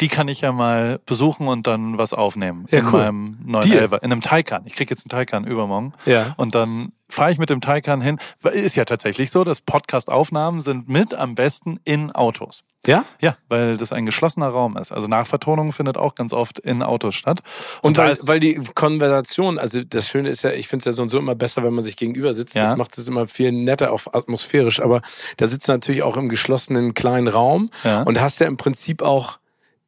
[0.00, 3.00] die kann ich ja mal besuchen und dann was aufnehmen ja, in cool.
[3.00, 4.62] meinem neuen Elver, in einem Taycan.
[4.66, 5.92] Ich krieg jetzt einen Taycan übermorgen.
[6.06, 6.34] Ja.
[6.36, 8.18] Und dann fahre ich mit dem Taycan hin.
[8.52, 12.64] Ist ja tatsächlich so, dass Podcast-Aufnahmen sind mit am besten in Autos.
[12.86, 13.04] Ja?
[13.20, 14.92] Ja, weil das ein geschlossener Raum ist.
[14.92, 17.40] Also Nachvertonung findet auch ganz oft in Autos statt.
[17.82, 20.92] Und, und weil, weil die Konversation, also das Schöne ist ja, ich finde es ja
[20.92, 22.54] so und so immer besser, wenn man sich gegenüber sitzt.
[22.54, 22.64] Ja.
[22.64, 24.80] Das macht es immer viel netter, auch atmosphärisch.
[24.80, 25.02] Aber
[25.38, 28.02] da sitzt du natürlich auch im geschlossenen kleinen Raum ja.
[28.02, 29.38] und hast ja im Prinzip auch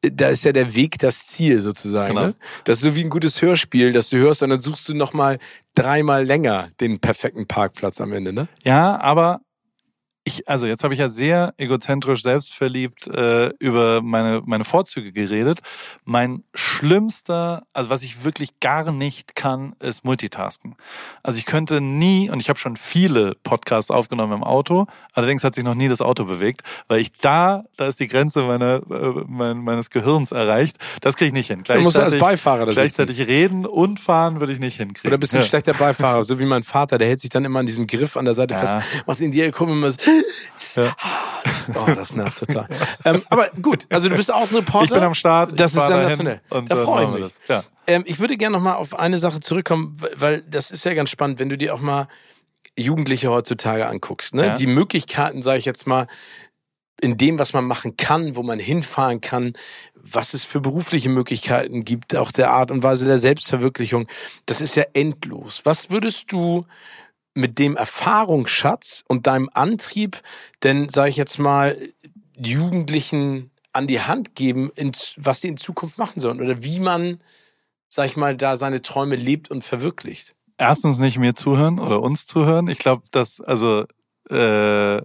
[0.03, 2.15] da ist ja der Weg das Ziel sozusagen.
[2.15, 2.27] Genau.
[2.29, 2.35] Ne?
[2.65, 5.39] Das ist so wie ein gutes Hörspiel, das du hörst und dann suchst du nochmal
[5.75, 8.49] dreimal länger den perfekten Parkplatz am Ende, ne?
[8.63, 9.41] Ja, aber
[10.31, 15.61] ich, also jetzt habe ich ja sehr egozentrisch selbstverliebt äh, über meine, meine Vorzüge geredet.
[16.05, 20.77] Mein schlimmster, also was ich wirklich gar nicht kann, ist Multitasken.
[21.23, 25.55] Also ich könnte nie, und ich habe schon viele Podcasts aufgenommen im Auto, allerdings hat
[25.55, 29.25] sich noch nie das Auto bewegt, weil ich da, da ist die Grenze meiner, äh,
[29.27, 30.77] mein, meines Gehirns erreicht.
[31.01, 31.63] Das kriege ich nicht hin.
[31.65, 33.31] Du musst als Beifahrer da Gleichzeitig sitzen.
[33.31, 35.11] reden und fahren würde ich nicht hinkriegen.
[35.11, 35.49] Oder bist du ein ja.
[35.49, 38.25] schlechter Beifahrer, so wie mein Vater, der hält sich dann immer an diesem Griff an
[38.25, 38.61] der Seite ja.
[38.61, 38.77] fest,
[39.07, 39.99] macht in die Kurve immer so,
[40.77, 40.97] ja.
[41.75, 42.67] Oh, das nervt total.
[43.05, 44.85] ähm, aber gut, also du bist Außenreporter.
[44.85, 45.59] Ich bin am Start.
[45.59, 46.41] Das ist sensationell.
[46.49, 47.33] Da freue ich mich.
[47.49, 47.65] Ja.
[47.87, 51.11] Ähm, ich würde gerne noch mal auf eine Sache zurückkommen, weil das ist ja ganz
[51.11, 52.09] spannend, wenn du dir auch mal
[52.79, 54.35] Jugendliche heutzutage anguckst.
[54.35, 54.47] Ne?
[54.47, 54.55] Ja.
[54.55, 56.07] Die Möglichkeiten, sage ich jetzt mal,
[57.01, 59.55] in dem, was man machen kann, wo man hinfahren kann,
[59.95, 64.07] was es für berufliche Möglichkeiten gibt, auch der Art und Weise der Selbstverwirklichung,
[64.47, 65.63] das ist ja endlos.
[65.65, 66.67] Was würdest du
[67.35, 70.21] mit dem Erfahrungsschatz und deinem Antrieb
[70.63, 71.77] denn, sage ich jetzt mal,
[72.37, 74.71] Jugendlichen an die Hand geben,
[75.17, 77.21] was sie in Zukunft machen sollen oder wie man,
[77.89, 80.35] sag ich mal, da seine Träume lebt und verwirklicht?
[80.59, 82.69] Erstens nicht mir zuhören oder uns zuhören.
[82.69, 83.85] Ich glaube, dass, also,
[84.29, 85.01] äh,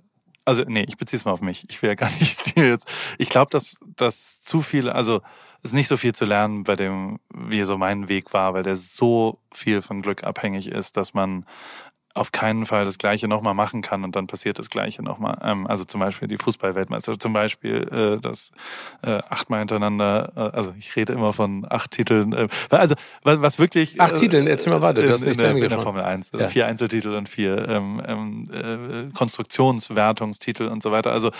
[0.45, 1.65] also nee, ich beziehe es mal auf mich.
[1.69, 2.87] Ich will ja gar nicht dir jetzt.
[3.17, 5.21] Ich glaube, dass, dass zu viele, also
[5.59, 8.63] es ist nicht so viel zu lernen bei dem, wie so mein Weg war, weil
[8.63, 11.45] der so viel von Glück abhängig ist, dass man
[12.15, 15.37] auf keinen Fall das Gleiche nochmal machen kann und dann passiert das Gleiche nochmal.
[15.43, 18.51] Ähm, also zum Beispiel die Fußballweltmeister, zum Beispiel äh, das
[19.03, 22.31] äh, achtmal hintereinander, äh, also ich rede immer von acht Titeln.
[22.31, 23.99] Äh, also was, was wirklich...
[23.99, 26.31] Acht äh, Titeln, erzähl mal weiter, du hast nicht in, der, in der Formel 1.
[26.31, 26.47] Ja.
[26.47, 31.11] Vier Einzeltitel und vier ähm, ähm, äh, Konstruktionswertungstitel und so weiter.
[31.11, 31.31] Also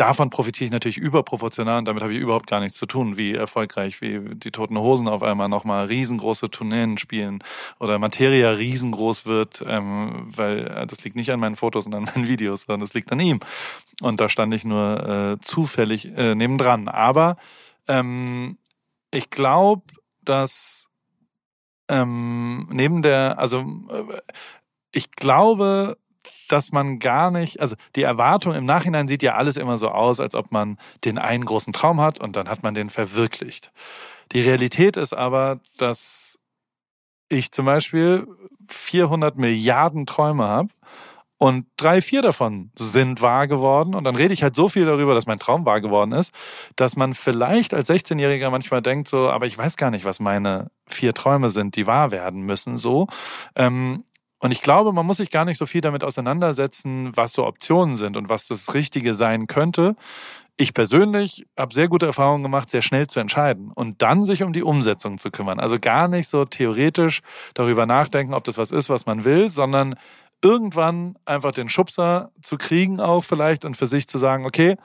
[0.00, 3.34] davon profitiere ich natürlich überproportional und damit habe ich überhaupt gar nichts zu tun, wie
[3.34, 7.44] erfolgreich, wie die Toten Hosen auf einmal nochmal riesengroße Tourneen spielen
[7.78, 12.04] oder Materia riesengroß wird, ähm, weil äh, das liegt nicht an meinen Fotos und an
[12.14, 13.40] meinen Videos, sondern das liegt an ihm.
[14.00, 16.88] Und da stand ich nur äh, zufällig äh, nebendran.
[16.88, 17.36] Aber
[17.86, 18.56] ähm,
[19.10, 19.82] ich glaube,
[20.22, 20.88] dass
[21.88, 24.20] ähm, neben der, also äh,
[24.92, 25.98] ich glaube,
[26.52, 30.20] dass man gar nicht, also die Erwartung im Nachhinein sieht ja alles immer so aus,
[30.20, 33.72] als ob man den einen großen Traum hat und dann hat man den verwirklicht.
[34.32, 36.38] Die Realität ist aber, dass
[37.28, 38.26] ich zum Beispiel
[38.68, 40.68] 400 Milliarden Träume habe
[41.42, 43.94] und drei, vier davon sind wahr geworden.
[43.94, 46.34] Und dann rede ich halt so viel darüber, dass mein Traum wahr geworden ist,
[46.76, 50.70] dass man vielleicht als 16-Jähriger manchmal denkt so, aber ich weiß gar nicht, was meine
[50.86, 53.06] vier Träume sind, die wahr werden müssen, so.
[53.56, 54.04] Ähm,
[54.40, 57.96] und ich glaube, man muss sich gar nicht so viel damit auseinandersetzen, was so Optionen
[57.96, 59.96] sind und was das Richtige sein könnte.
[60.56, 64.52] Ich persönlich habe sehr gute Erfahrungen gemacht, sehr schnell zu entscheiden und dann sich um
[64.52, 65.60] die Umsetzung zu kümmern.
[65.60, 67.20] Also gar nicht so theoretisch
[67.54, 69.94] darüber nachdenken, ob das was ist, was man will, sondern
[70.42, 74.76] irgendwann einfach den Schubser zu kriegen auch vielleicht und für sich zu sagen, okay,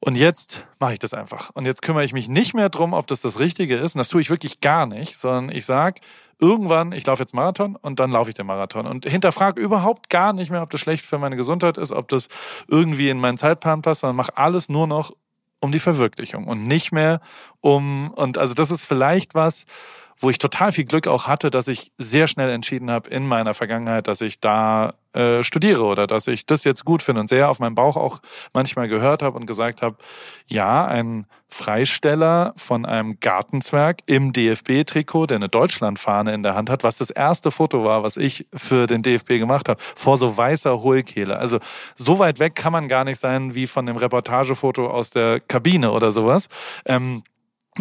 [0.00, 1.50] und jetzt mache ich das einfach.
[1.50, 3.94] Und jetzt kümmere ich mich nicht mehr drum, ob das das Richtige ist.
[3.94, 6.00] Und das tue ich wirklich gar nicht, sondern ich sag
[6.38, 8.86] irgendwann, ich laufe jetzt Marathon und dann laufe ich den Marathon.
[8.86, 12.28] Und hinterfrage überhaupt gar nicht mehr, ob das schlecht für meine Gesundheit ist, ob das
[12.66, 15.12] irgendwie in meinen Zeitplan passt, sondern mache alles nur noch
[15.60, 17.20] um die Verwirklichung und nicht mehr
[17.60, 19.66] um, und also das ist vielleicht was,
[20.20, 23.54] wo ich total viel Glück auch hatte, dass ich sehr schnell entschieden habe in meiner
[23.54, 27.48] Vergangenheit, dass ich da äh, studiere oder dass ich das jetzt gut finde und sehr
[27.48, 28.20] auf meinen Bauch auch
[28.52, 29.96] manchmal gehört habe und gesagt habe,
[30.46, 36.84] ja, ein Freisteller von einem Gartenzwerg im DFB-Trikot, der eine Deutschlandfahne in der Hand hat,
[36.84, 40.80] was das erste Foto war, was ich für den DFB gemacht habe, vor so weißer
[40.80, 41.38] Hohlkehle.
[41.38, 41.58] Also
[41.96, 45.90] so weit weg kann man gar nicht sein wie von dem Reportagefoto aus der Kabine
[45.90, 46.48] oder sowas.
[46.84, 47.24] Ähm,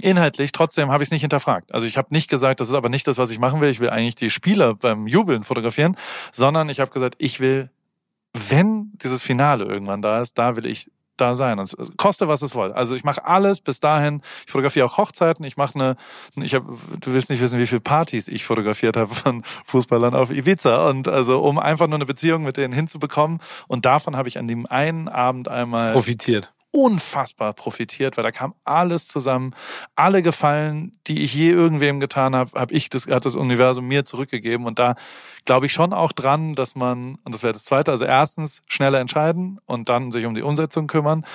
[0.02, 1.74] Inhaltlich, trotzdem habe ich es nicht hinterfragt.
[1.74, 3.70] Also ich habe nicht gesagt, das ist aber nicht das, was ich machen will.
[3.70, 5.96] Ich will eigentlich die Spieler beim Jubeln fotografieren,
[6.32, 7.70] sondern ich habe gesagt, ich will,
[8.34, 10.90] wenn dieses Finale irgendwann da ist, da will ich
[11.20, 11.60] da sein.
[11.60, 12.72] Und koste, was es soll.
[12.74, 14.22] Also ich mache alles bis dahin.
[14.46, 15.46] Ich fotografiere auch Hochzeiten.
[15.46, 15.96] Ich mache eine,
[16.44, 20.32] ich habe, du willst nicht wissen, wie viele Partys ich fotografiert habe von Fußballern auf
[20.32, 20.90] Ibiza.
[20.90, 23.40] Und also um einfach nur eine Beziehung mit denen hinzubekommen.
[23.68, 28.54] Und davon habe ich an dem einen Abend einmal profitiert unfassbar profitiert, weil da kam
[28.64, 29.56] alles zusammen.
[29.96, 34.06] Alle Gefallen, die ich je irgendwem getan habe, habe ich das, hat das Universum mir
[34.06, 34.66] zurückgegeben.
[34.66, 34.96] Und da
[35.46, 39.00] glaube ich schon auch dran, dass man, und das wäre das Zweite, also erstens schneller
[39.00, 41.26] entscheiden und dann sich um die Umsetzung kümmern.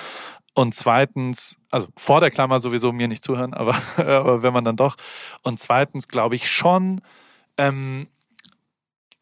[0.53, 4.77] Und zweitens, also vor der Klammer sowieso mir nicht zuhören, aber, aber wenn man dann
[4.77, 4.95] doch.
[5.43, 7.01] Und zweitens glaube ich schon,
[7.57, 8.07] ähm,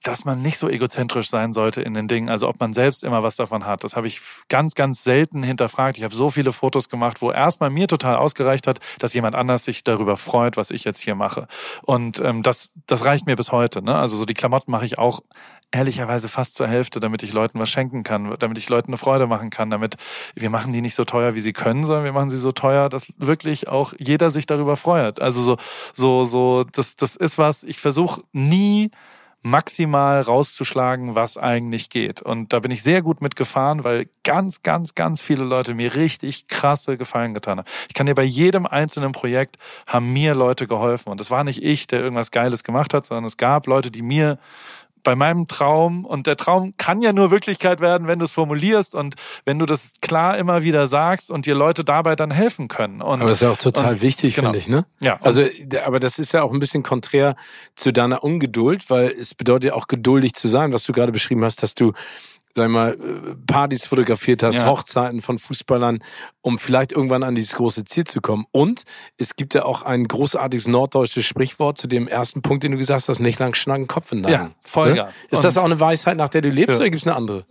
[0.04, 3.24] dass man nicht so egozentrisch sein sollte in den Dingen, also ob man selbst immer
[3.24, 3.84] was davon hat.
[3.84, 5.98] Das habe ich ganz, ganz selten hinterfragt.
[5.98, 9.64] Ich habe so viele Fotos gemacht, wo erstmal mir total ausgereicht hat, dass jemand anders
[9.64, 11.48] sich darüber freut, was ich jetzt hier mache.
[11.82, 13.82] Und ähm, das, das reicht mir bis heute.
[13.82, 13.96] Ne?
[13.96, 15.22] Also so die Klamotten mache ich auch
[15.72, 19.26] ehrlicherweise fast zur Hälfte, damit ich Leuten was schenken kann, damit ich Leuten eine Freude
[19.26, 19.96] machen kann, damit
[20.36, 22.90] wir machen die nicht so teuer, wie sie können, sondern wir machen sie so teuer,
[22.90, 25.20] dass wirklich auch jeder sich darüber freut.
[25.20, 25.58] Also so,
[25.94, 28.92] so, so, das, das ist was, ich versuche nie
[29.44, 32.22] maximal rauszuschlagen, was eigentlich geht.
[32.22, 36.48] Und da bin ich sehr gut mitgefahren, weil ganz, ganz, ganz viele Leute mir richtig
[36.48, 37.68] krasse Gefallen getan haben.
[37.90, 41.10] Ich kann dir bei jedem einzelnen Projekt haben mir Leute geholfen.
[41.10, 44.02] Und es war nicht ich, der irgendwas Geiles gemacht hat, sondern es gab Leute, die
[44.02, 44.40] mir
[45.04, 48.96] bei meinem Traum und der Traum kann ja nur Wirklichkeit werden, wenn du es formulierst
[48.96, 53.02] und wenn du das klar immer wieder sagst und dir Leute dabei dann helfen können.
[53.02, 54.48] Und, aber das ist ja auch total und, wichtig, genau.
[54.48, 54.86] finde ich, ne?
[55.02, 55.20] Ja.
[55.22, 55.44] Also,
[55.86, 57.36] aber das ist ja auch ein bisschen konträr
[57.76, 61.44] zu deiner Ungeduld, weil es bedeutet ja auch geduldig zu sein, was du gerade beschrieben
[61.44, 61.94] hast, dass du
[62.56, 64.66] sag mal, äh, Partys fotografiert hast, ja.
[64.66, 66.00] Hochzeiten von Fußballern,
[66.42, 68.46] um vielleicht irgendwann an dieses große Ziel zu kommen.
[68.52, 68.84] Und
[69.18, 73.08] es gibt ja auch ein großartiges norddeutsches Sprichwort zu dem ersten Punkt, den du gesagt
[73.08, 75.24] hast, nicht lang schnacken, Kopf in Ja, Vollgas.
[75.24, 75.30] Ne?
[75.32, 76.82] Ist das auch eine Weisheit, nach der du lebst, ja.
[76.82, 77.46] oder gibt es eine andere?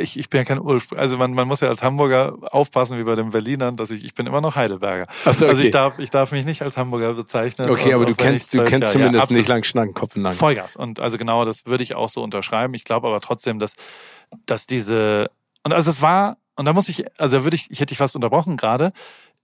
[0.00, 3.04] Ich, ich bin ja kein Ursprung, also man, man muss ja als Hamburger aufpassen wie
[3.04, 5.06] bei den Berlinern, dass ich, ich bin immer noch Heidelberger.
[5.24, 5.50] Ach so, okay.
[5.50, 7.70] Also ich darf, ich darf mich nicht als Hamburger bezeichnen.
[7.70, 10.34] Okay, aber du kennst, du kennst zumindest ja, nicht lang schnacken, Kopf in lang.
[10.34, 10.76] Vollgas.
[10.76, 12.74] Und also genau, das würde ich auch so unterschreiben.
[12.74, 13.74] Ich glaube aber trotzdem, dass,
[14.44, 15.30] dass diese,
[15.64, 18.14] und also es war, und da muss ich, also würde ich, ich hätte dich fast
[18.14, 18.92] unterbrochen gerade,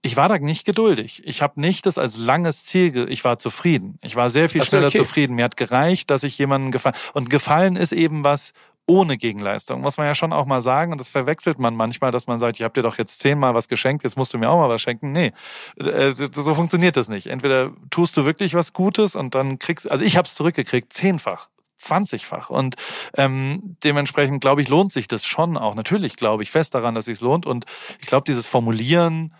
[0.05, 1.21] ich war da nicht geduldig.
[1.25, 3.97] Ich habe nicht das als langes Ziel, ich war zufrieden.
[4.01, 4.97] Ich war sehr viel schneller okay.
[4.97, 5.35] zufrieden.
[5.35, 6.95] Mir hat gereicht, dass ich jemanden gefallen.
[7.13, 8.51] Und gefallen ist eben was,
[8.85, 10.91] ohne Gegenleistung, muss man ja schon auch mal sagen.
[10.91, 13.69] Und das verwechselt man manchmal, dass man sagt, ich habe dir doch jetzt zehnmal was
[13.69, 15.11] geschenkt, jetzt musst du mir auch mal was schenken.
[15.11, 15.31] Nee,
[15.77, 17.27] äh, so funktioniert das nicht.
[17.27, 21.49] Entweder tust du wirklich was Gutes und dann kriegst, also ich habe es zurückgekriegt, zehnfach.
[21.81, 22.49] 20-fach.
[22.49, 22.75] Und
[23.17, 25.75] ähm, dementsprechend, glaube ich, lohnt sich das schon auch.
[25.75, 27.45] Natürlich glaube ich fest daran, dass es lohnt.
[27.45, 27.65] Und
[27.99, 29.33] ich glaube, dieses Formulieren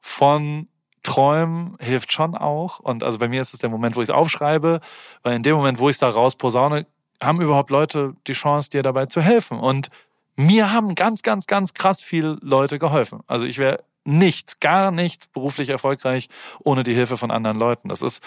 [0.00, 0.68] von
[1.02, 2.78] Träumen hilft schon auch.
[2.80, 4.80] Und also bei mir ist es der Moment, wo ich es aufschreibe,
[5.22, 6.86] weil in dem Moment, wo ich es da raus posaune,
[7.22, 9.58] haben überhaupt Leute die Chance, dir dabei zu helfen.
[9.58, 9.88] Und
[10.36, 13.20] mir haben ganz, ganz, ganz krass viele Leute geholfen.
[13.26, 16.28] Also ich wäre nichts, gar nichts beruflich erfolgreich
[16.64, 17.88] ohne die Hilfe von anderen Leuten.
[17.88, 18.22] Das ist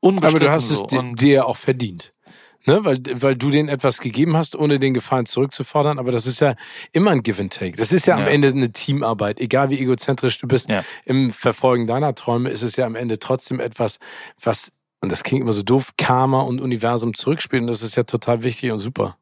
[0.00, 0.86] unbestritten Aber du hast so.
[0.86, 2.14] es dir auch verdient.
[2.66, 5.98] Ne, weil, weil du denen etwas gegeben hast, ohne den Gefallen zurückzufordern.
[5.98, 6.56] Aber das ist ja
[6.92, 7.78] immer ein Give and Take.
[7.78, 8.22] Das ist ja, ja.
[8.22, 9.40] am Ende eine Teamarbeit.
[9.40, 10.84] Egal wie egozentrisch du bist ja.
[11.06, 13.98] im Verfolgen deiner Träume, ist es ja am Ende trotzdem etwas,
[14.42, 17.66] was und das klingt immer so doof, Karma und Universum zurückspielen.
[17.66, 19.16] Das ist ja total wichtig und super.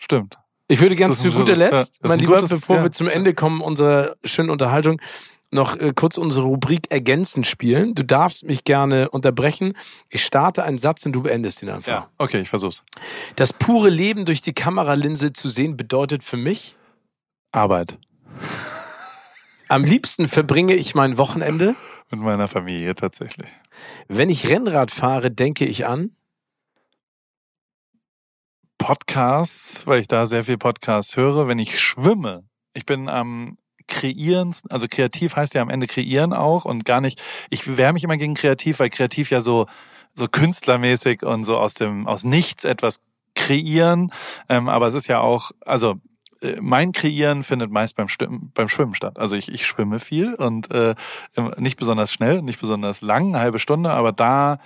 [0.00, 0.38] Stimmt.
[0.66, 2.90] Ich würde ganz zu guter ja, Letzt, ist mein ein Lieber, gutes- bevor ja, wir
[2.90, 3.06] zum.
[3.06, 5.00] Ende kommen unserer schönen Unterhaltung,
[5.50, 7.94] noch äh, kurz unsere Rubrik ergänzend spielen.
[7.94, 9.76] Du darfst mich gerne unterbrechen.
[10.08, 11.92] Ich starte einen Satz und du beendest ihn einfach.
[11.92, 12.84] Ja, okay, ich versuch's.
[13.36, 16.76] Das pure Leben durch die Kameralinse zu sehen bedeutet für mich,
[17.52, 17.98] Arbeit
[19.68, 21.76] am liebsten verbringe ich mein Wochenende.
[22.10, 23.50] Mit meiner Familie tatsächlich.
[24.08, 26.16] Wenn ich Rennrad fahre, denke ich an.
[28.78, 31.46] Podcasts, weil ich da sehr viel Podcasts höre.
[31.46, 36.64] Wenn ich schwimme, ich bin am Kreieren, also kreativ heißt ja am Ende kreieren auch
[36.64, 39.66] und gar nicht, ich wehre mich immer gegen kreativ, weil kreativ ja so,
[40.14, 43.00] so künstlermäßig und so aus dem, aus nichts etwas
[43.34, 44.12] kreieren,
[44.48, 45.96] ähm, aber es ist ja auch, also
[46.60, 49.18] mein Kreieren findet meist beim, Stimmen, beim Schwimmen statt.
[49.18, 50.94] Also ich, ich schwimme viel und äh,
[51.58, 54.58] nicht besonders schnell, nicht besonders lang, eine halbe Stunde, aber da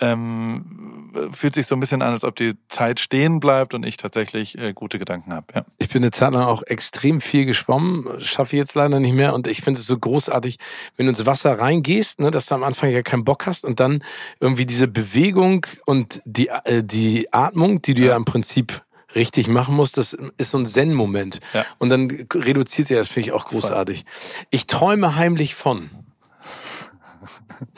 [0.00, 3.96] ähm, fühlt sich so ein bisschen an, als ob die Zeit stehen bleibt und ich
[3.96, 5.46] tatsächlich äh, gute Gedanken habe.
[5.54, 5.64] Ja.
[5.78, 9.34] Ich bin eine Zeit lang auch extrem viel geschwommen, schaffe ich jetzt leider nicht mehr.
[9.34, 10.58] Und ich finde es so großartig,
[10.96, 13.78] wenn du ins Wasser reingehst, ne, dass du am Anfang ja keinen Bock hast und
[13.78, 14.02] dann
[14.40, 18.08] irgendwie diese Bewegung und die, äh, die Atmung, die du ja.
[18.08, 18.16] Ja.
[18.16, 18.82] im Prinzip
[19.14, 21.40] richtig machen musst, das ist so ein Zen-Moment.
[21.52, 21.64] Ja.
[21.78, 24.04] Und dann reduziert sich das, finde ich auch großartig.
[24.50, 25.90] Ich träume heimlich von.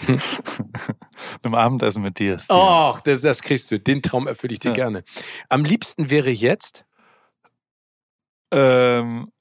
[1.42, 2.38] Einem Abendessen mit dir.
[2.38, 2.58] Steven.
[2.60, 3.78] Och, das, das kriegst du.
[3.78, 4.74] Den Traum erfülle ich dir Ja.
[4.74, 5.04] gerne.
[5.48, 6.84] Am liebsten wäre jetzt,
[8.52, 9.32] Ähm,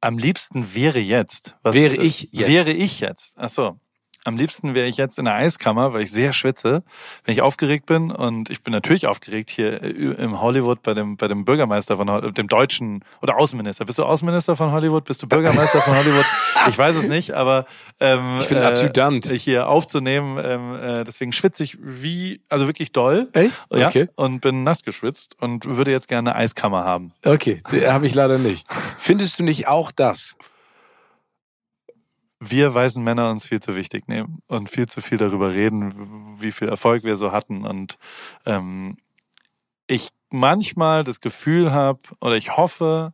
[0.00, 1.56] am liebsten wäre jetzt.
[1.62, 2.48] Was, Wäre ich jetzt.
[2.48, 3.34] Wäre ich jetzt.
[3.36, 3.78] Ach so.
[4.28, 6.82] Am liebsten wäre ich jetzt in der Eiskammer, weil ich sehr schwitze,
[7.24, 8.10] wenn ich aufgeregt bin.
[8.10, 12.10] Und ich bin natürlich aufgeregt hier äh, im Hollywood bei dem, bei dem Bürgermeister von
[12.10, 13.84] Hol- dem deutschen oder Außenminister.
[13.86, 15.04] Bist du Außenminister von Hollywood?
[15.04, 16.26] Bist du Bürgermeister von Hollywood?
[16.68, 17.64] Ich weiß es nicht, aber
[18.00, 19.24] ähm, Ich bin Adjutant.
[19.26, 20.38] hier aufzunehmen.
[20.44, 23.28] Ähm, äh, deswegen schwitze ich wie, also wirklich doll.
[23.32, 23.52] Echt?
[23.72, 24.08] Ja, Okay.
[24.16, 27.12] und bin nass geschwitzt und würde jetzt gerne eine Eiskammer haben.
[27.24, 28.66] Okay, habe ich leider nicht.
[28.98, 30.36] Findest du nicht auch das?
[32.40, 36.52] Wir weißen Männer uns viel zu wichtig nehmen und viel zu viel darüber reden, wie
[36.52, 37.64] viel Erfolg wir so hatten.
[37.64, 37.98] Und
[38.46, 38.96] ähm,
[39.86, 43.12] ich manchmal das Gefühl habe oder ich hoffe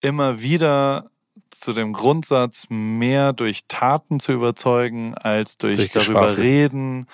[0.00, 1.10] immer wieder
[1.50, 6.44] zu dem Grundsatz, mehr durch Taten zu überzeugen, als durch, Durch darüber Geschwafel.
[6.44, 7.06] reden,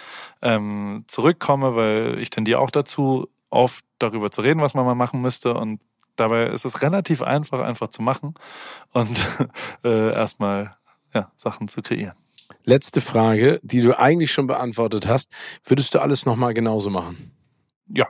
[0.42, 5.22] ähm, zurückkomme, weil ich tendiere auch dazu, oft darüber zu reden, was man mal machen
[5.22, 5.54] müsste.
[5.54, 5.80] Und
[6.16, 8.34] dabei ist es relativ einfach, einfach zu machen
[8.92, 9.26] und
[9.84, 10.76] äh, erstmal
[11.14, 12.16] ja, Sachen zu kreieren.
[12.64, 15.30] Letzte Frage, die du eigentlich schon beantwortet hast.
[15.64, 17.32] Würdest du alles nochmal genauso machen?
[17.88, 18.08] Ja,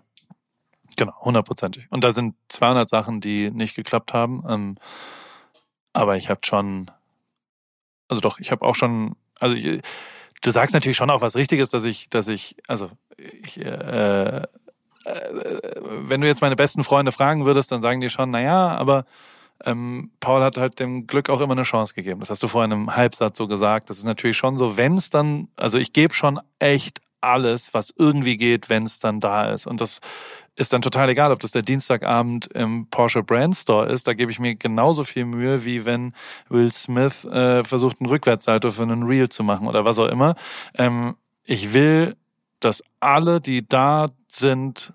[0.97, 1.87] genau, hundertprozentig.
[1.91, 4.43] Und da sind 200 Sachen, die nicht geklappt haben.
[4.49, 4.77] Ähm,
[5.93, 6.91] aber ich habe schon,
[8.09, 9.81] also doch, ich habe auch schon, also ich,
[10.43, 14.47] du sagst natürlich schon auch was Richtiges, dass ich, dass ich, also ich, äh, äh,
[15.05, 19.05] wenn du jetzt meine besten Freunde fragen würdest, dann sagen die schon, na ja, aber
[19.65, 22.21] ähm, Paul hat halt dem Glück auch immer eine Chance gegeben.
[22.21, 23.91] Das hast du vorhin im Halbsatz so gesagt.
[23.91, 27.93] Das ist natürlich schon so, wenn es dann, also ich gebe schon echt alles, was
[27.97, 29.67] irgendwie geht, wenn es dann da ist.
[29.67, 30.01] Und das
[30.57, 34.07] ist dann total egal, ob das der Dienstagabend im Porsche Brand Store ist.
[34.07, 36.13] Da gebe ich mir genauso viel Mühe, wie wenn
[36.49, 40.37] Will Smith äh, versucht, einen Rückwärtssalto für einen Reel zu machen oder was auch immer.
[40.77, 42.15] Ähm, ich will,
[42.61, 44.93] dass alle, die da sind,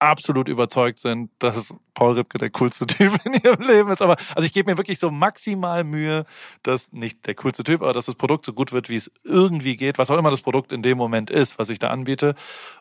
[0.00, 4.02] absolut überzeugt sind, dass es Paul Ripke der coolste Typ in ihrem Leben ist.
[4.02, 6.24] Aber also ich gebe mir wirklich so maximal Mühe,
[6.62, 9.76] dass nicht der coolste Typ, aber dass das Produkt so gut wird, wie es irgendwie
[9.76, 12.34] geht, was auch immer das Produkt in dem Moment ist, was ich da anbiete.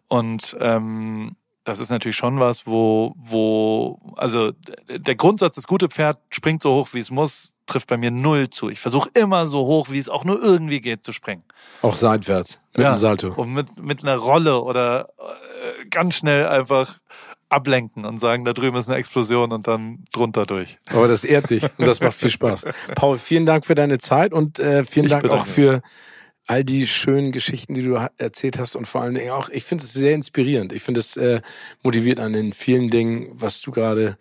[0.07, 4.51] Und ähm, das ist natürlich schon was, wo, wo, also
[4.89, 8.49] der Grundsatz, das gute Pferd springt so hoch, wie es muss, trifft bei mir null
[8.49, 8.69] zu.
[8.69, 11.43] Ich versuche immer so hoch, wie es auch nur irgendwie geht, zu springen.
[11.81, 12.93] Auch seitwärts mit Ja.
[12.95, 13.33] dem Salto.
[13.33, 15.56] Und mit, mit einer Rolle oder äh,
[15.89, 16.99] ganz schnell einfach
[17.49, 20.77] ablenken und sagen, da drüben ist eine Explosion und dann drunter durch.
[20.91, 22.65] Aber das ehrt dich und das macht viel Spaß.
[22.95, 25.81] Paul, vielen Dank für deine Zeit und äh, vielen Ich Dank bedanke auch für
[26.45, 29.83] all die schönen Geschichten, die du erzählt hast und vor allen Dingen auch, ich finde
[29.83, 30.73] es sehr inspirierend.
[30.73, 31.41] Ich finde es äh,
[31.83, 34.17] motiviert an den vielen Dingen, was du gerade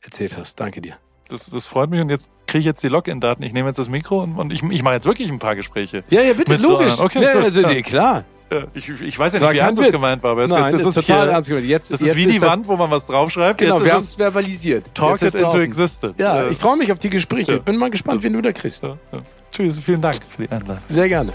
[0.00, 0.58] erzählt hast.
[0.60, 0.96] Danke dir.
[1.28, 3.42] Das, das freut mich und jetzt kriege ich jetzt die Login-Daten.
[3.42, 6.04] Ich nehme jetzt das Mikro und, und ich, ich mache jetzt wirklich ein paar Gespräche.
[6.10, 6.92] Ja, ja, bitte, so logisch.
[6.92, 7.06] anderen.
[7.06, 7.68] Okay, ja, also, ja.
[7.68, 8.24] nee, klar.
[8.60, 9.94] Ja, Ich, ich weiß ja nicht, wie kein ernst es Witz.
[9.94, 11.66] gemeint war, aber jetzt, Nein, jetzt, jetzt das ist ist total hier, ernst gemeint.
[11.66, 13.58] Jetzt, Das jetzt ist wie die das- Wand, wo man was draufschreibt.
[13.58, 14.94] Genau, jetzt wir ist haben es es verbalisiert.
[14.94, 16.14] Talk Jetzt it ist into existence.
[16.18, 17.52] Ja, ich freue mich auf die Gespräche.
[17.52, 17.58] Ja.
[17.58, 18.82] Bin mal gespannt, wen du da kriegst.
[18.82, 19.18] ja, ja.
[19.52, 20.82] Tschüss, vielen Dank für die Einladung.
[20.86, 21.32] Sehr gerne.